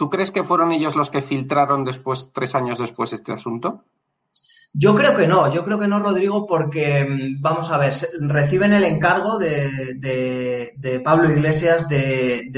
[0.00, 3.84] ¿Tú crees que fueron ellos los que filtraron después, tres años después, este asunto?
[4.72, 8.72] Yo creo que no, yo creo que no, Rodrigo, porque, mm, vamos a ver, reciben
[8.72, 10.72] el encargo de,
[11.04, 12.50] Pablo Iglesias de,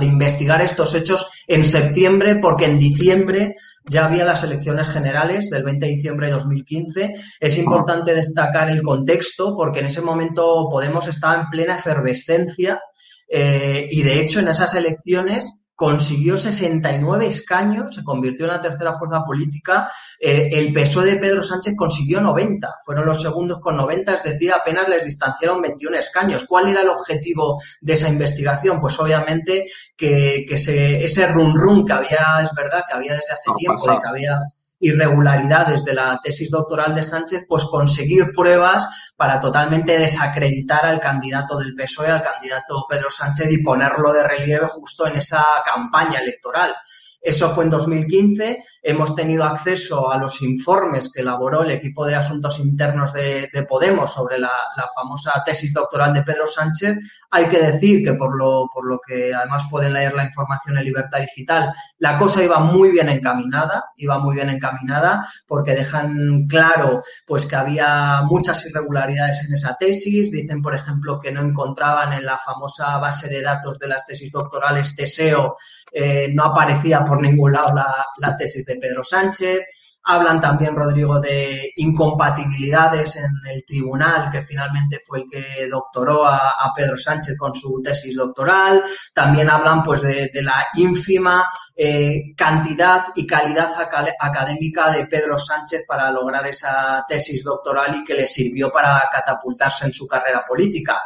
[0.00, 3.54] investigar estos hechos en septiembre, porque en diciembre
[3.88, 7.12] ya había las elecciones generales del 20 de diciembre de 2015.
[7.38, 12.82] Es importante destacar el contexto, porque en ese momento Podemos estaba en plena efervescencia
[13.28, 18.92] eh, y, de hecho, en esas elecciones consiguió 69 escaños, se convirtió en la tercera
[18.92, 19.90] fuerza política.
[20.20, 24.52] Eh, el PSOE de Pedro Sánchez consiguió 90, fueron los segundos con 90, es decir,
[24.52, 26.44] apenas les distanciaron 21 escaños.
[26.44, 28.80] ¿Cuál era el objetivo de esa investigación?
[28.80, 33.90] Pues obviamente que, ese run run que había, es verdad, que había desde hace tiempo,
[33.90, 34.40] de que había
[34.82, 41.56] irregularidades de la tesis doctoral de Sánchez, pues conseguir pruebas para totalmente desacreditar al candidato
[41.56, 46.74] del PSOE, al candidato Pedro Sánchez y ponerlo de relieve justo en esa campaña electoral.
[47.22, 48.64] Eso fue en 2015.
[48.82, 54.12] Hemos tenido acceso a los informes que elaboró el equipo de asuntos internos de, Podemos
[54.12, 54.50] sobre la,
[54.94, 56.98] famosa tesis doctoral de Pedro Sánchez.
[57.30, 60.84] Hay que decir que por lo, por lo que además pueden leer la información en
[60.84, 67.02] Libertad Digital, la cosa iba muy bien encaminada, iba muy bien encaminada porque dejan claro
[67.24, 70.30] pues que había muchas irregularidades en esa tesis.
[70.32, 74.32] Dicen, por ejemplo, que no encontraban en la famosa base de datos de las tesis
[74.32, 75.54] doctorales TESEO,
[75.92, 77.74] eh, no aparecía por ningún lado
[78.18, 79.60] la, tesis de Pedro Sánchez.
[80.04, 86.72] Hablan también, Rodrigo, de incompatibilidades en el tribunal, que finalmente fue el que doctoró a,
[86.74, 88.82] Pedro Sánchez con su tesis doctoral.
[89.12, 93.74] También hablan, pues, de, la ínfima eh, cantidad y calidad
[94.18, 99.86] académica de Pedro Sánchez para lograr esa tesis doctoral y que le sirvió para catapultarse
[99.86, 101.00] en su carrera política.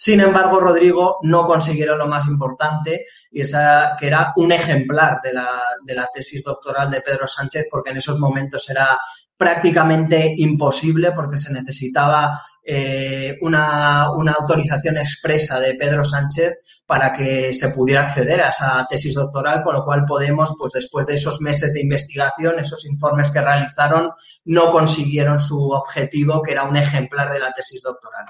[0.00, 5.32] Sin embargo, Rodrigo no consiguieron lo más importante, y esa que era un ejemplar de
[5.32, 8.96] la, de la tesis doctoral de Pedro Sánchez, porque en esos momentos era
[9.36, 17.70] prácticamente imposible porque se necesitaba eh, una, autorización expresa de Pedro Sánchez para que se
[17.70, 21.72] pudiera acceder a esa tesis doctoral, con lo cual Podemos, pues después de esos meses
[21.72, 24.12] de investigación, esos informes que realizaron,
[24.44, 28.26] no consiguieron su objetivo, que era un ejemplar de la tesis doctoral.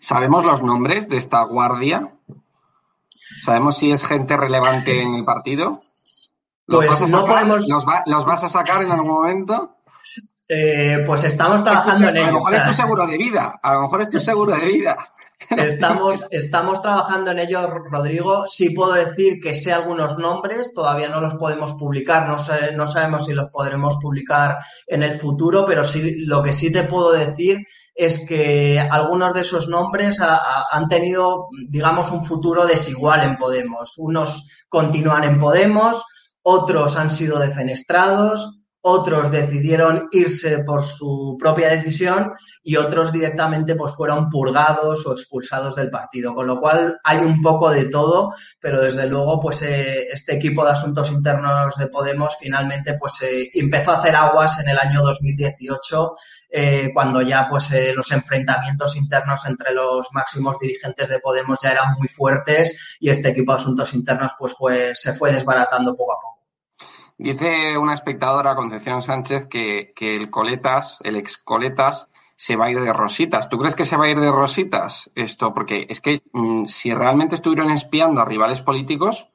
[0.00, 2.14] ¿Sabemos los nombres de esta guardia?
[3.44, 5.78] ¿Sabemos si es gente relevante en el partido?
[6.66, 7.66] pues no podemos.
[7.68, 9.76] ¿Los, vas a sacar en algún momento?
[10.52, 12.26] Eh, pues estamos trabajando en ello.
[12.26, 13.60] A lo mejor es tu seguro de vida.
[13.62, 14.96] A lo mejor es tu seguro de vida.
[15.56, 18.46] Estamos, estamos trabajando en ello, Rodrigo.
[18.46, 22.86] Sí puedo decir que sé algunos nombres, todavía no los podemos publicar, no, sé, no
[22.86, 27.12] sabemos si los podremos publicar en el futuro, pero sí, lo que sí te puedo
[27.12, 33.94] decir es que algunos de esos nombres han tenido, digamos, un futuro desigual en Podemos.
[33.96, 36.04] Unos continúan en Podemos,
[36.42, 43.92] otros han sido defenestrados, otros decidieron irse por su propia decisión y otros directamente pues
[43.92, 48.80] fueron purgados o expulsados del partido, con lo cual hay un poco de todo, pero
[48.82, 53.92] desde luego pues eh, este equipo de asuntos internos de Podemos finalmente pues eh, empezó
[53.92, 56.14] a hacer aguas en el año 2018
[56.50, 61.94] eh, cuando ya pues los enfrentamientos internos entre los máximos dirigentes de Podemos ya eran
[61.98, 66.20] muy fuertes y este equipo de asuntos internos pues fue se fue desbaratando poco a
[66.20, 66.39] poco.
[67.22, 72.80] Dice una espectadora, Concepción Sánchez, que, el Coletas, el ex Coletas, se va a ir
[72.80, 73.50] de rositas.
[73.50, 75.52] ¿Tú crees que se va a ir de rositas esto?
[75.52, 79.28] Porque es que mm, si realmente estuvieron espiando a rivales políticos,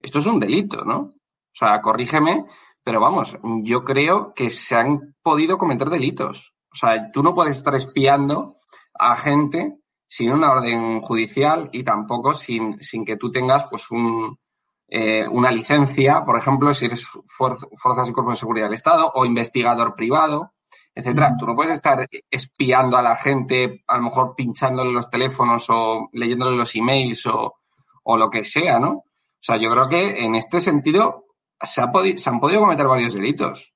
[0.00, 0.98] esto es un delito, ¿no?
[0.98, 1.12] O
[1.52, 2.46] sea, corrígeme,
[2.84, 6.54] pero vamos, yo creo que se han podido cometer delitos.
[6.72, 8.58] O sea, tú no puedes estar espiando
[8.94, 14.38] a gente sin una orden judicial y tampoco sin, sin que tú tengas pues un,
[14.88, 19.24] eh, una licencia, por ejemplo, si eres fuerzas y cuerpos de seguridad del Estado o
[19.24, 20.52] investigador privado,
[20.94, 21.36] etcétera.
[21.38, 26.08] Tú no puedes estar espiando a la gente, a lo mejor pinchándole los teléfonos o
[26.12, 27.56] leyéndole los emails o,
[28.04, 28.90] o lo que sea, ¿no?
[28.90, 31.26] O sea, yo creo que en este sentido
[31.60, 33.74] se, ha se han podido cometer varios delitos.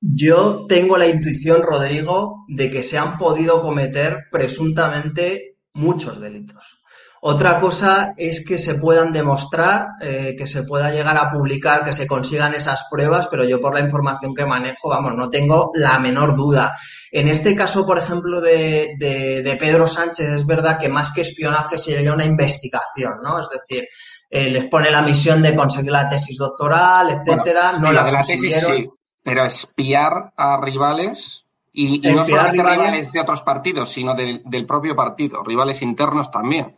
[0.00, 6.81] Yo tengo la intuición, Rodrigo, de que se han podido cometer presuntamente muchos delitos.
[7.24, 11.92] Otra cosa es que se puedan demostrar, eh, que se pueda llegar a publicar, que
[11.92, 16.00] se consigan esas pruebas, pero yo por la información que manejo, vamos, no tengo la
[16.00, 16.72] menor duda.
[17.12, 21.78] En este caso, por ejemplo, de, de, Pedro Sánchez, es verdad que más que espionaje
[21.78, 23.38] sería una investigación, ¿no?
[23.38, 23.86] Es decir,
[24.28, 28.90] eh, les pone la misión de conseguir la tesis doctoral, etcétera, no la, tesis sí,
[29.22, 31.42] pero espiar a rivales
[31.74, 33.12] Y, no solamente rivales...
[33.12, 36.76] de otros partidos, sino del, propio partido, rivales internos también.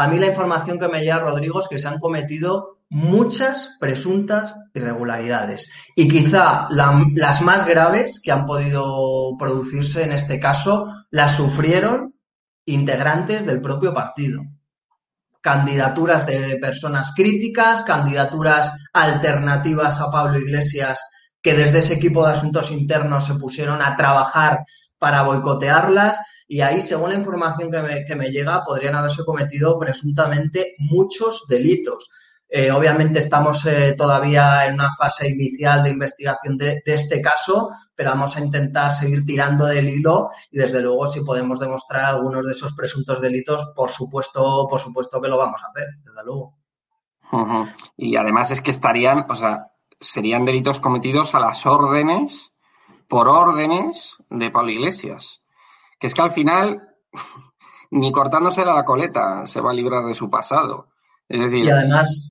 [0.00, 4.54] A mí la información que me llega, Rodrigo, es que se han cometido muchas presuntas
[4.72, 5.68] irregularidades.
[5.96, 12.14] Y quizá las más graves que han podido producirse en este caso las sufrieron
[12.64, 14.42] integrantes del propio partido.
[15.40, 21.02] Candidaturas de personas críticas, candidaturas alternativas a Pablo Iglesias
[21.42, 24.60] que desde ese equipo de asuntos internos se pusieron a trabajar
[24.96, 29.78] para boicotearlas y ahí, según la información que me, que me llega, podrían haberse cometido
[29.78, 32.08] presuntamente muchos delitos.
[32.50, 38.10] Eh, obviamente estamos eh, todavía en una fase inicial de investigación de, este caso, pero
[38.10, 42.52] vamos a intentar seguir tirando del hilo y desde luego si podemos demostrar algunos de
[42.52, 46.56] esos presuntos delitos, por supuesto, por supuesto que lo vamos a hacer, desde luego.
[47.98, 49.66] Y además es que estarían, o sea,
[50.00, 52.52] serían delitos cometidos a las órdenes,
[53.08, 55.42] por órdenes de Pablo Iglesias.
[55.98, 56.80] Que es que al final,
[57.90, 60.88] ni cortándose la coleta se va a librar de su pasado.
[61.28, 61.64] Es decir.
[61.64, 62.30] Y además,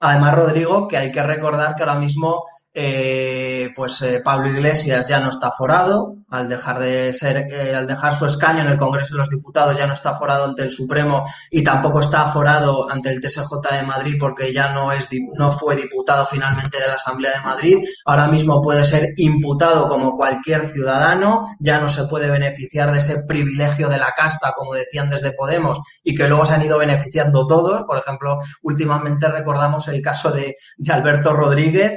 [0.00, 2.44] además, Rodrigo, que hay que recordar que ahora mismo
[2.80, 7.88] eh, pues eh, Pablo Iglesias ya no está forado, al dejar de ser, eh, al
[7.88, 10.70] dejar su escaño en el Congreso de los Diputados ya no está forado ante el
[10.70, 15.50] Supremo y tampoco está forado ante el TSJ de Madrid porque ya no es no
[15.50, 17.78] fue diputado finalmente de la Asamblea de Madrid.
[18.04, 23.24] Ahora mismo puede ser imputado como cualquier ciudadano, ya no se puede beneficiar de ese
[23.26, 27.44] privilegio de la casta, como decían desde Podemos, y que luego se han ido beneficiando
[27.48, 27.82] todos.
[27.88, 31.96] Por ejemplo, últimamente recordamos el caso de, de Alberto Rodríguez,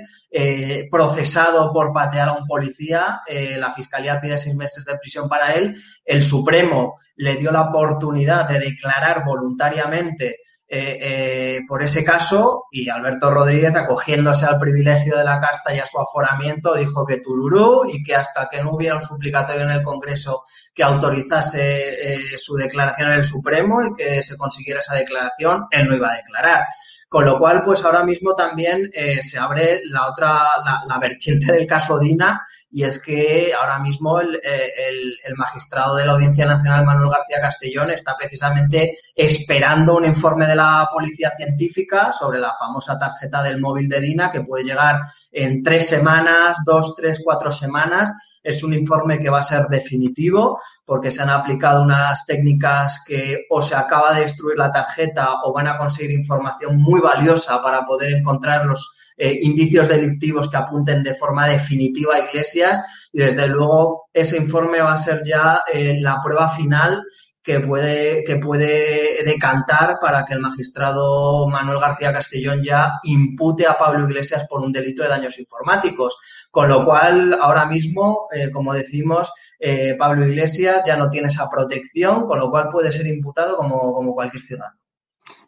[0.71, 3.21] eh, procesado por patear a un policía.
[3.27, 5.75] Eh, la fiscalía pide seis meses de prisión para él.
[6.05, 10.37] El Supremo le dio la oportunidad de declarar voluntariamente
[10.73, 15.85] eh, por ese caso y Alberto Rodríguez, acogiéndose al privilegio de la casta y a
[15.85, 19.83] su aforamiento, dijo que Tururú y que hasta que no hubiera un suplicatorio en el
[19.83, 25.89] Congreso que autorizase su declaración en el Supremo y que se consiguiera esa declaración, él
[25.89, 26.63] no iba a declarar.
[27.11, 30.43] Con lo cual, pues ahora mismo también eh, se abre la otra,
[30.87, 35.97] la, vertiente del caso Dina, y es que ahora mismo el, eh, el, el, magistrado
[35.97, 41.33] de la Audiencia Nacional, Manuel García Castellón, está precisamente esperando un informe de la Policía
[41.35, 45.01] Científica sobre la famosa tarjeta del móvil de Dina, que puede llegar
[45.33, 50.59] en tres semanas, dos, tres, cuatro semanas, es un informe que va a ser definitivo
[50.85, 55.53] porque se han aplicado unas técnicas que o se acaba de destruir la tarjeta o
[55.53, 61.03] van a conseguir información muy valiosa para poder encontrar los eh, indicios delictivos que apunten
[61.03, 63.09] de forma definitiva a Iglesias.
[63.13, 67.03] Y desde luego ese informe va a ser ya eh, la prueba final
[67.43, 73.77] que puede, que puede decantar para que el magistrado Manuel García Castellón ya impute a
[73.77, 76.17] Pablo Iglesias por un delito de daños informáticos.
[76.51, 81.49] Con lo cual, ahora mismo, eh, como decimos, eh, Pablo Iglesias ya no tiene esa
[81.49, 84.77] protección, con lo cual puede ser imputado como, como cualquier ciudadano.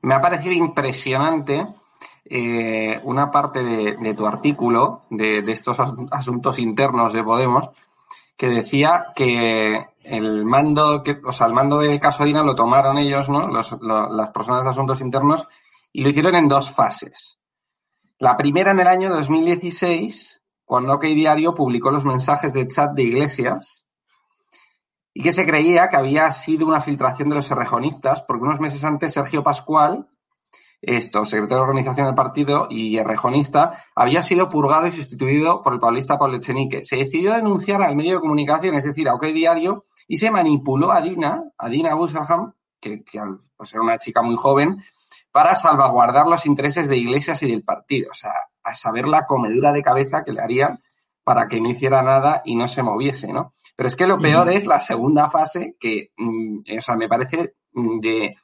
[0.01, 1.65] Me ha parecido impresionante
[2.25, 5.77] eh, una parte de, tu artículo de, de estos
[6.11, 7.69] asuntos internos de Podemos
[8.37, 12.97] que decía que el mando, que, o sea, el mando del caso Dina lo tomaron
[12.97, 13.47] ellos, ¿no?
[13.47, 15.47] las personas de asuntos internos
[15.91, 17.39] y lo hicieron en dos fases.
[18.19, 23.03] La primera en el año 2016, cuando OK Diario publicó los mensajes de chat de
[23.03, 23.85] Iglesias
[25.13, 28.83] y que se creía que había sido una filtración de los errejonistas, porque unos meses
[28.83, 30.07] antes Sergio Pascual,
[30.85, 35.79] esto, secretario de organización del partido y errejonista, había sido purgado y sustituido por el
[35.79, 36.83] paulista Pablo Echenique.
[36.83, 40.91] Se decidió denunciar al medio de comunicación, es decir, a OK Diario, y se manipuló
[40.91, 43.21] a Dina, a Dina Busselham, que, que
[43.55, 44.83] pues era una chica muy joven,
[45.31, 48.09] para salvaguardar los intereses de Iglesias y del partido.
[48.11, 50.81] O sea, a saber la comedura de cabeza que le harían
[51.23, 53.53] para que no hiciera nada y no se moviese, ¿no?
[53.75, 57.55] Pero es que lo peor es la segunda fase que, mm, o sea, me parece
[57.71, 58.35] mm, de,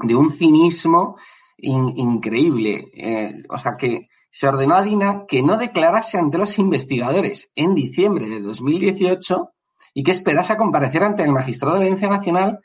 [0.00, 1.16] de un cinismo
[1.62, 2.90] increíble.
[2.94, 7.74] Eh, o sea, que se ordenó a Dina que no declarase ante los investigadores en
[7.74, 9.50] diciembre de 2018
[9.94, 12.60] y que esperase a comparecer ante el magistrado de la Audiencia Nacional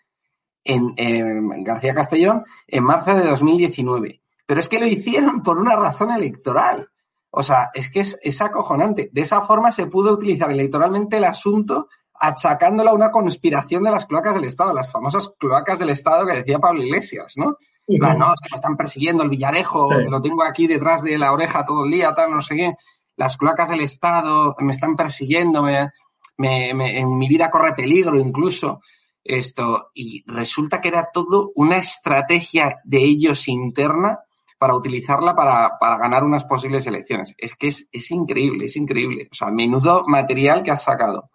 [0.63, 4.21] en, García Castellón en marzo de 2019.
[4.45, 6.89] Pero es que lo hicieron por una razón electoral.
[7.29, 9.09] O sea, es que es, es acojonante.
[9.11, 11.89] De esa forma se pudo utilizar electoralmente el asunto
[12.19, 16.37] achacándolo a una conspiración de las cloacas del Estado, las famosas cloacas del Estado que
[16.37, 17.57] decía Pablo Iglesias, ¿no?
[17.87, 21.65] No, es que me están persiguiendo el Villarejo, lo tengo aquí detrás de la oreja
[21.65, 22.73] todo el día, tal, no sé qué.
[23.15, 25.89] Las cloacas del Estado me están persiguiendo, me,
[26.37, 28.81] en mi vida corre peligro incluso
[29.23, 34.19] esto, y resulta que era todo una estrategia de ellos interna
[34.57, 37.35] para utilizarla para, para ganar unas posibles elecciones.
[37.37, 39.27] Es que es, es, increíble, es increíble.
[39.31, 41.29] O sea, menudo material que has sacado.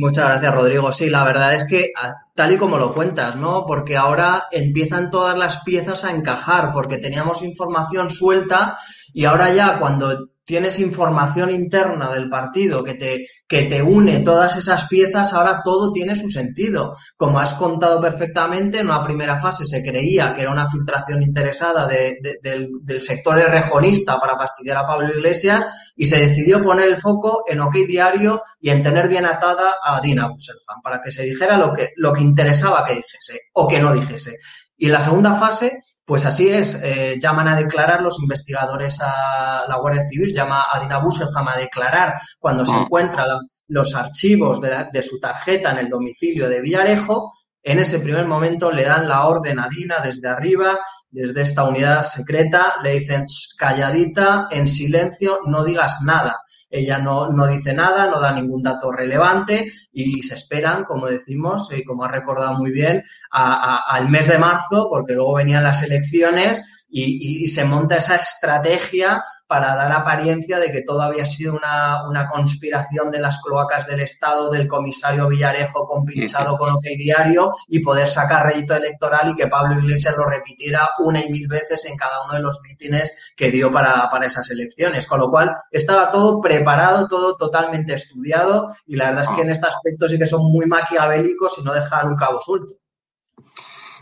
[0.00, 0.92] Muchas gracias, Rodrigo.
[0.92, 1.92] Sí, la verdad es que
[2.36, 3.66] tal y como lo cuentas, ¿no?
[3.66, 8.78] Porque ahora empiezan todas las piezas a encajar, porque teníamos información suelta
[9.12, 14.56] y ahora ya cuando tienes información interna del partido que te, que te une todas
[14.56, 16.96] esas piezas, ahora todo tiene su sentido.
[17.18, 21.86] Como has contado perfectamente, en una primera fase se creía que era una filtración interesada
[21.86, 27.60] del, sector rejonista para fastidiar a Pablo Iglesias y se decidió poner el foco en
[27.60, 31.74] OK Diario y en tener bien atada a Dina Busselfan para que se dijera lo
[31.74, 34.38] que, lo que interesaba que dijese o que no dijese.
[34.78, 35.78] Y en la segunda fase
[36.08, 40.80] pues así es, eh, llaman a declarar los investigadores a la Guardia Civil, llama a
[40.80, 42.80] Dina Busselham a declarar cuando se ah.
[42.80, 43.28] encuentran
[43.66, 47.34] los archivos de, de, su tarjeta en el domicilio de Villarejo.
[47.62, 50.78] En ese primer momento le dan la orden a Dina desde arriba,
[51.10, 53.26] desde esta unidad secreta, le dicen
[53.58, 56.40] calladita, en silencio, no digas nada.
[56.70, 61.68] Ella no, no dice nada, no da ningún dato relevante y se esperan, como decimos,
[61.72, 66.77] y como ha recordado muy bien, al mes de marzo, porque luego venían las elecciones
[66.90, 72.08] y, y, se monta esa estrategia para dar apariencia de que todo había sido una,
[72.08, 77.80] una conspiración de las cloacas del Estado, del comisario Villarejo compinchado con OK Diario y
[77.80, 81.96] poder sacar rédito electoral y que Pablo Iglesias lo repitiera una y mil veces en
[81.96, 85.06] cada uno de los mítines que dio para, para esas elecciones.
[85.06, 89.50] Con lo cual, estaba todo preparado, todo totalmente estudiado y la verdad es que en
[89.50, 92.77] este aspecto sí que son muy maquiavélicos y no dejan un cabo suelto.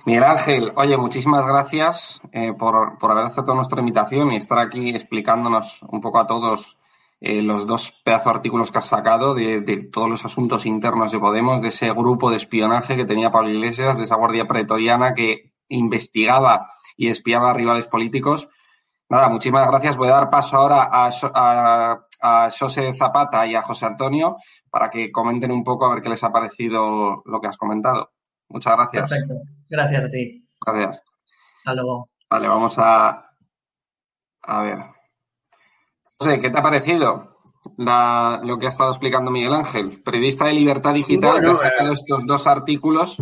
[0.07, 4.91] Miguel Ángel, oye, muchísimas gracias eh, por, por, haber aceptado nuestra invitación y estar aquí
[4.91, 6.79] explicándonos un poco a todos
[7.21, 11.19] eh, los dos pedazos artículos que has sacado de, de, todos los asuntos internos de
[11.19, 15.55] Podemos, de ese grupo de espionaje que tenía Pablo Iglesias, de esa guardia pretoriana que
[15.71, 18.49] investigaba y espiaba a rivales políticos.
[19.09, 19.97] Nada, muchísimas gracias.
[19.97, 24.37] Voy a dar paso ahora a, a, a José Zapata y a José Antonio
[24.71, 28.13] para que comenten un poco a ver qué les ha parecido lo que has comentado.
[28.49, 29.11] Muchas gracias.
[29.11, 29.35] Perfecto.
[29.69, 30.49] Gracias a ti.
[30.65, 31.03] Gracias.
[31.59, 32.11] Hasta luego.
[32.31, 33.31] Vale, vamos a.
[34.43, 34.79] A ver.
[36.19, 37.39] José, ¿qué te ha parecido
[37.77, 40.03] la, lo que ha estado explicando Miguel Ángel?
[40.03, 43.19] Periodista de Libertad Digital que ha sacado eh, estos dos artículos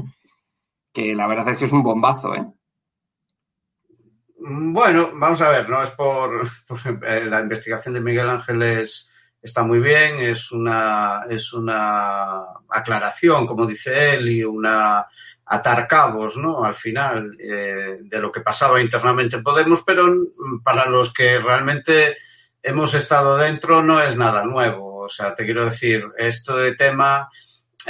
[0.94, 2.46] que la verdad es que es un bombazo, ¿eh?
[4.36, 9.10] Bueno, vamos a ver, no es por, por eh, la investigación de Miguel Ángel es,
[9.44, 15.06] está muy bien, es una, es una aclaración, como dice él, y una
[15.44, 16.64] atar cabos, ¿no?
[16.64, 20.06] Al final, eh, de lo que pasaba internamente en Podemos, pero
[20.64, 22.16] para los que realmente
[22.62, 25.00] hemos estado dentro no es nada nuevo.
[25.00, 27.28] O sea, te quiero decir, esto de tema,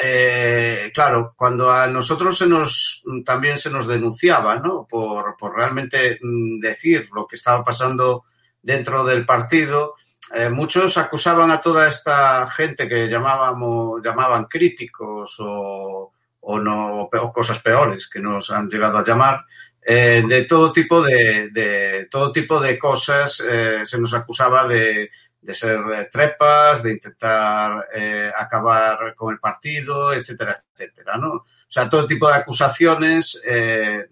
[0.02, 4.88] eh, claro, cuando a nosotros se nos, también se nos denunciaba, ¿no?
[4.90, 8.24] Por, por realmente mm, decir lo que estaba pasando
[8.60, 9.94] dentro del partido,
[10.34, 17.32] eh, muchos acusaban a toda esta gente que llamábamos, llamaban críticos o, o no, o
[17.32, 19.44] cosas peores que nos han llegado a llamar,
[19.82, 25.10] eh, de todo tipo de, de, todo tipo de cosas eh, se nos acusaba de,
[25.42, 25.78] de ser
[26.10, 27.86] trepas, de intentar
[28.34, 31.44] acabar con el partido, etcétera, etcétera, ¿no?
[31.74, 34.06] O sea, todo tipo de acusaciones eh,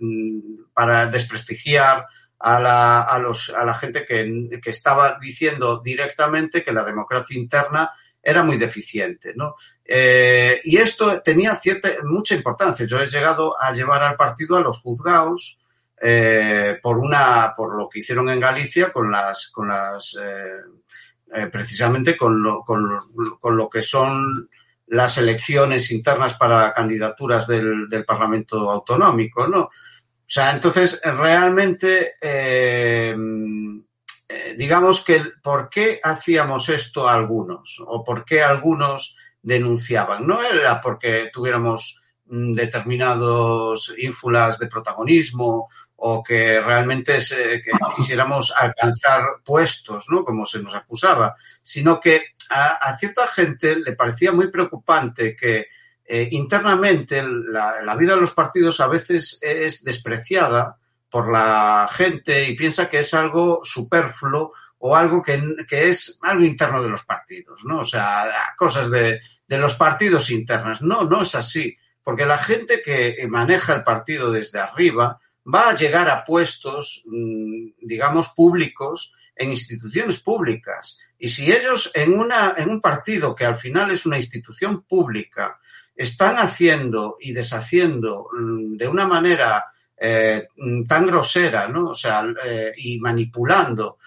[0.74, 2.04] para desprestigiar
[2.42, 7.38] a la, a, los, a la gente que, que, estaba diciendo directamente que la democracia
[7.38, 9.54] interna era muy deficiente, ¿no?
[9.84, 12.84] Eh, y esto tenía cierta, mucha importancia.
[12.84, 15.60] Yo he llegado a llevar al partido a los juzgados
[16.00, 20.62] eh, por una, por lo que hicieron en Galicia con las, con las, eh,
[21.34, 24.48] eh precisamente con lo, con, lo, con lo que son
[24.88, 29.70] las elecciones internas para candidaturas del, del Parlamento Autonómico, ¿no?
[30.32, 33.14] O sea, entonces, realmente, eh,
[34.26, 40.26] eh, digamos que por qué hacíamos esto a algunos o por qué algunos denunciaban.
[40.26, 47.18] No era porque tuviéramos mm, determinados ínfulas de protagonismo o que realmente
[47.94, 50.24] quisiéramos alcanzar puestos, ¿no?
[50.24, 55.66] Como se nos acusaba, sino que a cierta gente le parecía muy preocupante que
[56.04, 60.76] eh, internamente la, vida de los partidos a veces es despreciada
[61.08, 65.40] por la gente y piensa que es algo superfluo o algo que,
[65.70, 67.80] es algo interno de los partidos, ¿no?
[67.80, 70.82] O sea, cosas de, de los partidos internas.
[70.82, 75.74] No, no es así, porque la gente que maneja el partido desde arriba va a
[75.74, 80.98] llegar a puestos, mm, digamos, públicos en instituciones públicas.
[81.18, 85.60] Y si ellos en, una, en un partido que al final es una institución pública
[85.94, 89.64] están haciendo y deshaciendo mm, de una manera
[90.04, 90.48] eh,
[90.88, 91.90] tan grosera, ¿no?
[91.90, 93.98] O sea, eh, y manipulando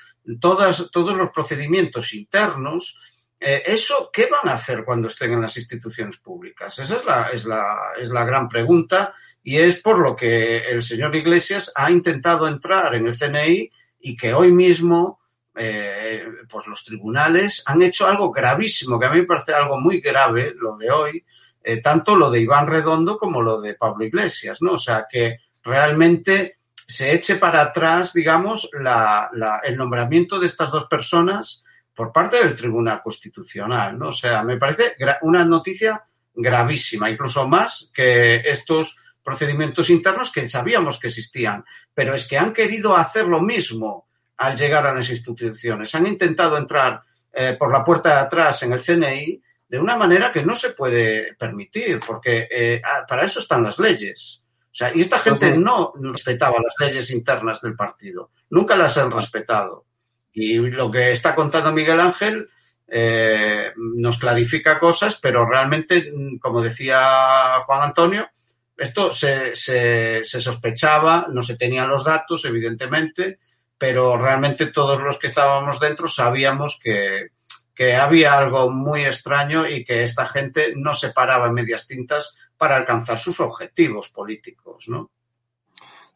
[0.41, 2.99] todos los procedimientos internos,
[3.39, 6.77] eh, ¿eso qué van a hacer cuando estén en las instituciones públicas?
[6.79, 7.63] Esa es la, es, la,
[7.97, 12.95] es la gran pregunta y es por lo que el señor Iglesias ha intentado entrar
[12.95, 13.69] en el CNI
[14.01, 15.21] y que hoy mismo
[15.53, 20.53] pues los tribunales han hecho algo gravísimo, que a mí me parece algo muy grave
[20.53, 21.25] lo de hoy,
[21.65, 24.73] eh, tanto lo de Iván Redondo como lo de Pablo Iglesias, ¿no?
[24.73, 30.69] O sea, que realmente se eche para atrás, digamos, la, la, el nombramiento de estas
[30.69, 31.63] dos personas
[31.95, 34.09] por parte del Tribunal Constitucional, ¿no?
[34.09, 36.03] O sea, me parece una noticia
[36.35, 42.53] gravísima, incluso más que estos procedimientos internos que sabíamos que existían, pero es que han
[42.53, 44.07] querido hacer lo mismo
[44.37, 45.95] al llegar a las instituciones.
[45.95, 47.01] Han intentado entrar
[47.33, 49.41] eh, por la puerta de atrás en el CNI
[49.75, 53.77] de una manera que no se puede permitir, porque eh, ah, para eso están las
[53.77, 54.41] leyes.
[54.63, 59.11] O sea, y esta gente no respetaba las leyes internas del partido, nunca las han
[59.11, 59.85] respetado.
[60.31, 62.47] Y lo que está contando Miguel Ángel
[62.87, 66.09] eh, nos clarifica cosas, pero realmente,
[66.39, 68.29] como decía Juan Antonio,
[68.77, 73.39] esto se, se, se sospechaba, no se tenían los datos, evidentemente,
[73.77, 77.34] pero realmente todos los que estábamos dentro sabíamos que,
[77.75, 82.37] que había algo muy extraño y que esta gente no se paraba en medias tintas
[82.57, 85.11] para alcanzar sus objetivos políticos, ¿no?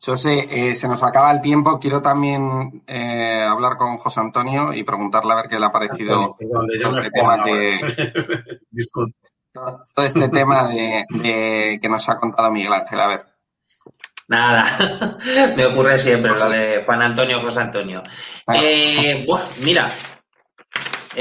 [0.02, 1.78] José, eh, se nos acaba el tiempo.
[1.78, 6.38] Quiero también eh, hablar con José Antonio y preguntarle a ver qué le ha parecido
[6.40, 7.80] todo este tema que...
[9.54, 13.00] todo este tema de, de, que nos ha contado Miguel Ángel.
[13.02, 13.26] A ver.
[14.30, 15.18] Nada,
[15.58, 18.04] me ocurre siempre lo de Juan Antonio José Antonio.
[18.54, 19.26] Eh,
[19.64, 19.90] mira,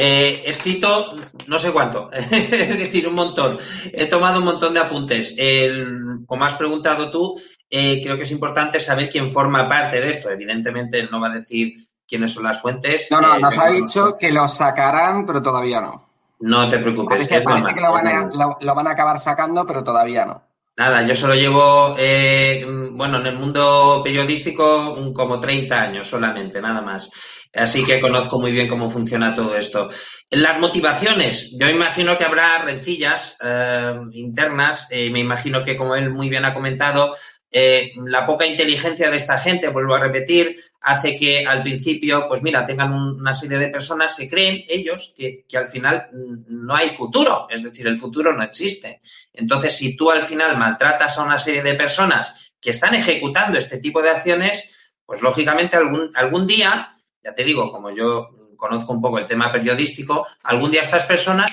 [0.01, 1.16] eh, he escrito
[1.49, 3.59] no sé cuánto, es decir, un montón.
[3.92, 5.34] He tomado un montón de apuntes.
[5.36, 7.34] El, como has preguntado tú,
[7.68, 10.30] eh, creo que es importante saber quién forma parte de esto.
[10.30, 11.74] Evidentemente, no va a decir
[12.07, 13.09] quiénes son las fuentes.
[13.11, 16.09] No, no, nos ha dicho que lo sacarán, pero todavía no.
[16.38, 17.26] No te preocupes.
[17.26, 20.44] Parece, parece que lo van, a, lo, lo van a acabar sacando, pero todavía no.
[20.76, 26.80] Nada, yo solo llevo, eh, bueno, en el mundo periodístico como 30 años solamente, nada
[26.80, 27.11] más.
[27.55, 29.88] Así que conozco muy bien cómo funciona todo esto.
[30.30, 36.11] Las motivaciones, yo imagino que habrá rencillas eh, internas, eh, me imagino que como él
[36.11, 37.14] muy bien ha comentado,
[37.51, 42.42] eh, la poca inteligencia de esta gente, vuelvo a repetir, hace que al principio, pues
[42.42, 46.90] mira, tengan una serie de personas, se creen ellos que, que, al final no hay
[46.90, 49.01] futuro, es decir, el futuro no existe.
[49.32, 53.78] Entonces, si tú al final maltratas a una serie de personas que están ejecutando este
[53.78, 56.92] tipo de acciones, pues lógicamente algún, algún día,
[57.22, 61.50] ya te digo, como yo conozco un poco el tema periodístico, algún día estas personas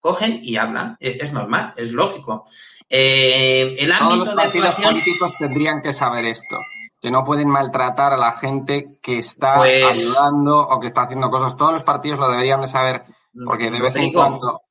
[0.00, 0.96] cogen y hablan.
[0.98, 2.46] Es normal, es lógico.
[2.88, 6.56] Eh, el ámbito Todos los partidos políticos tendrían que saber esto,
[7.00, 9.84] que no pueden maltratar a la gente que está pues...
[9.84, 11.56] ayudando o que está haciendo cosas.
[11.56, 13.02] Todos los partidos lo deberían de saber,
[13.46, 14.62] porque de vez en cuando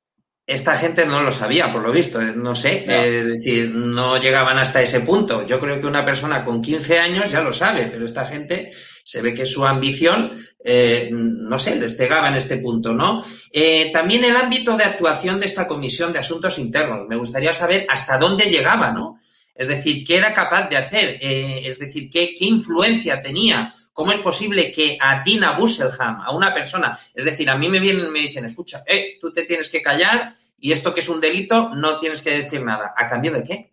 [0.46, 2.92] esta gente no lo sabía, por lo visto, no sé, no.
[2.92, 5.46] es decir, no llegaban hasta ese punto.
[5.46, 8.72] Yo creo que una persona con 15 años ya lo sabe, pero esta gente
[9.04, 10.32] se ve que su ambición,
[10.64, 13.24] eh, no sé, les pegaba en este punto, ¿no?
[13.52, 17.08] Eh, también el ámbito de actuación de esta Comisión de Asuntos Internos.
[17.08, 19.18] Me gustaría saber hasta dónde llegaba, ¿no?
[19.54, 24.12] Es decir, qué era capaz de hacer, eh, es decir, qué, qué influencia tenía ¿Cómo
[24.12, 28.06] es posible que a Dina Busselham, a una persona, es decir, a mí me vienen
[28.06, 31.20] y me dicen, escucha, eh, tú te tienes que callar y esto que es un
[31.20, 32.94] delito no tienes que decir nada.
[32.96, 33.69] ¿A cambio de qué?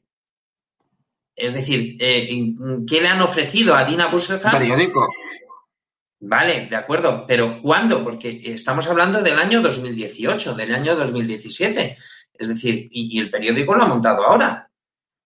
[1.38, 2.28] Es decir, eh,
[2.90, 4.52] ¿qué le han ofrecido a Dina Busselham?
[4.52, 5.08] Periódico.
[6.20, 8.04] Vale, de acuerdo, pero ¿cuándo?
[8.04, 11.96] Porque estamos hablando del año 2018, del año 2017.
[12.34, 14.68] Es decir, y, y el periódico lo ha montado ahora.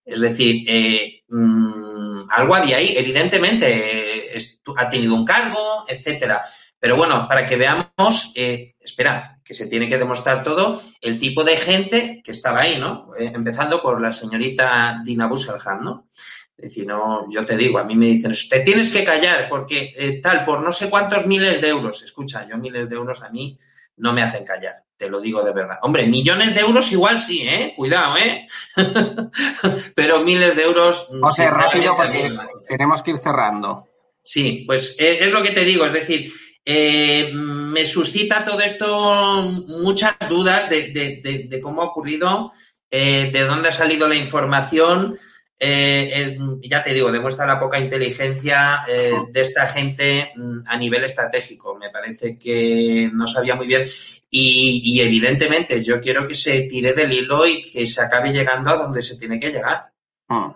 [0.04, 4.38] Es decir, eh, mmm, algo había ahí, evidentemente, eh,
[4.76, 6.44] ha tenido un cargo, etcétera.
[6.78, 11.44] Pero bueno, para que veamos, eh, espera, que se tiene que demostrar todo, el tipo
[11.44, 13.10] de gente que estaba ahí, ¿no?
[13.18, 16.08] Eh, empezando por la señorita Dina Busselham, ¿no?
[16.56, 19.92] Es decir, no, yo te digo, a mí me dicen, te tienes que callar porque
[19.94, 22.02] eh, tal, por no sé cuántos miles de euros.
[22.02, 23.58] Escucha, yo miles de euros a mí
[23.98, 25.76] no me hacen callar, te lo digo de verdad.
[25.82, 27.74] Hombre, millones de euros igual sí, ¿eh?
[27.76, 28.48] Cuidado, ¿eh?
[29.94, 31.08] Pero miles de euros...
[31.22, 32.34] O sea, rápido porque
[32.66, 33.86] tenemos que ir cerrando.
[34.22, 36.32] Sí, pues eh, es lo que te digo, es decir,
[36.64, 42.52] eh, me suscita todo esto muchas dudas de, de, de, de cómo ha ocurrido,
[42.90, 45.18] eh, de dónde ha salido la información.
[45.58, 51.76] Eh, ya te digo, demuestra la poca inteligencia de esta gente mm, a nivel estratégico.
[51.76, 53.84] Me parece que no sabía muy bien.
[54.28, 58.70] Y, y, evidentemente yo quiero que se tire del hilo y que se acabe llegando
[58.70, 59.92] a donde se tiene que llegar.
[60.26, 60.52] Hmm.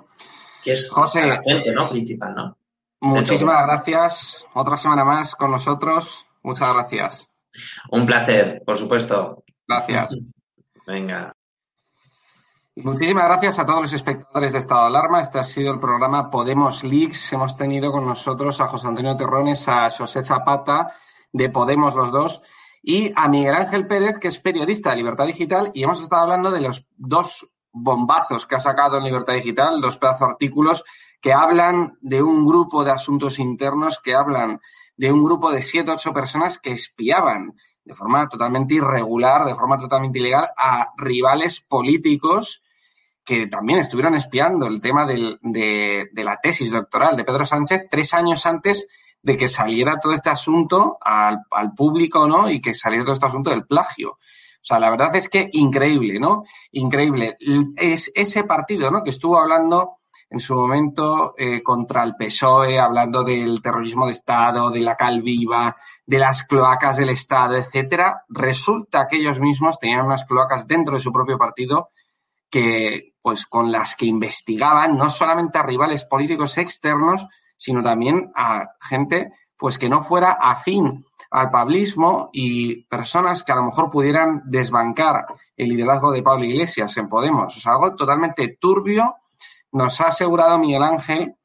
[0.65, 1.89] Que es José, la fuente ¿no?
[1.91, 2.56] principal, ¿no?
[3.01, 4.47] Muchísimas gracias.
[4.55, 6.27] Otra semana más con nosotros.
[6.43, 7.29] Muchas gracias.
[7.91, 9.45] Un placer, por supuesto.
[9.67, 10.15] Gracias.
[10.87, 11.33] Venga.
[12.77, 15.21] muchísimas gracias a todos los espectadores de Estado de Alarma.
[15.21, 17.33] Este ha sido el programa Podemos Leaks.
[17.33, 20.93] Hemos tenido con nosotros a José Antonio Terrones, a José Zapata,
[21.33, 22.43] de Podemos los dos,
[22.83, 26.51] y a Miguel Ángel Pérez, que es periodista de Libertad Digital, y hemos estado hablando
[26.51, 30.85] de los dos bombazos que ha sacado en Libertad Digital, dos pedazos artículos
[31.27, 34.61] que hablan de un grupo de asuntos internos, que hablan
[34.97, 39.77] de un grupo de siete, ocho personas que espiaban de forma totalmente irregular, de forma
[39.77, 42.63] totalmente ilegal, a rivales políticos
[43.25, 48.15] que también estuvieron espiando el tema del, de, la tesis doctoral de Pedro Sánchez tres
[48.15, 48.87] años antes
[49.21, 52.49] de que saliera todo este asunto al, al, público, ¿no?
[52.49, 54.11] Y que saliera todo este asunto del plagio.
[54.11, 54.19] O
[54.63, 56.45] sea, la verdad es que increíble, ¿no?
[56.71, 57.37] Increíble.
[57.75, 59.03] Es ese partido, ¿no?
[59.03, 59.97] Que estuvo hablando
[60.29, 65.77] en su momento eh, contra el PSOE, hablando del terrorismo de Estado, de la calviva,
[66.05, 68.25] de las cloacas del Estado, etcétera.
[68.29, 71.91] Resulta que ellos mismos tenían unas cloacas dentro de su propio partido
[72.51, 78.71] que, pues, con las que investigaban no solamente a rivales políticos externos, sino también a
[78.81, 84.43] gente, pues, que no fuera afín al pablismo y personas que a lo mejor pudieran
[84.45, 87.57] desbancar el liderazgo de Pablo Iglesias en Podemos.
[87.57, 89.17] O sea, algo totalmente turbio
[89.77, 91.37] nos ha asegurado Miguel Ángel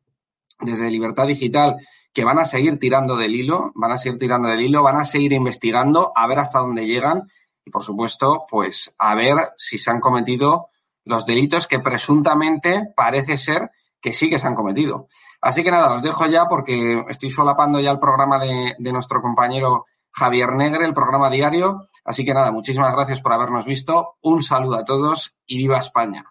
[0.61, 1.75] desde Libertad Digital
[2.13, 5.03] que van a seguir tirando del hilo, van a seguir tirando del hilo, van a
[5.03, 7.29] seguir investigando a ver hasta dónde llegan
[7.65, 10.69] y, por supuesto, pues a ver si se han cometido
[11.03, 15.07] los delitos que presuntamente parece ser que sí que se han cometido.
[15.41, 19.88] Así que nada, os dejo ya porque estoy solapando ya el programa de, nuestro compañero
[20.11, 21.88] Javier Negre, el programa diario.
[22.05, 24.15] Así que nada, muchísimas gracias por habernos visto.
[24.21, 26.30] Un saludo a todos y viva España.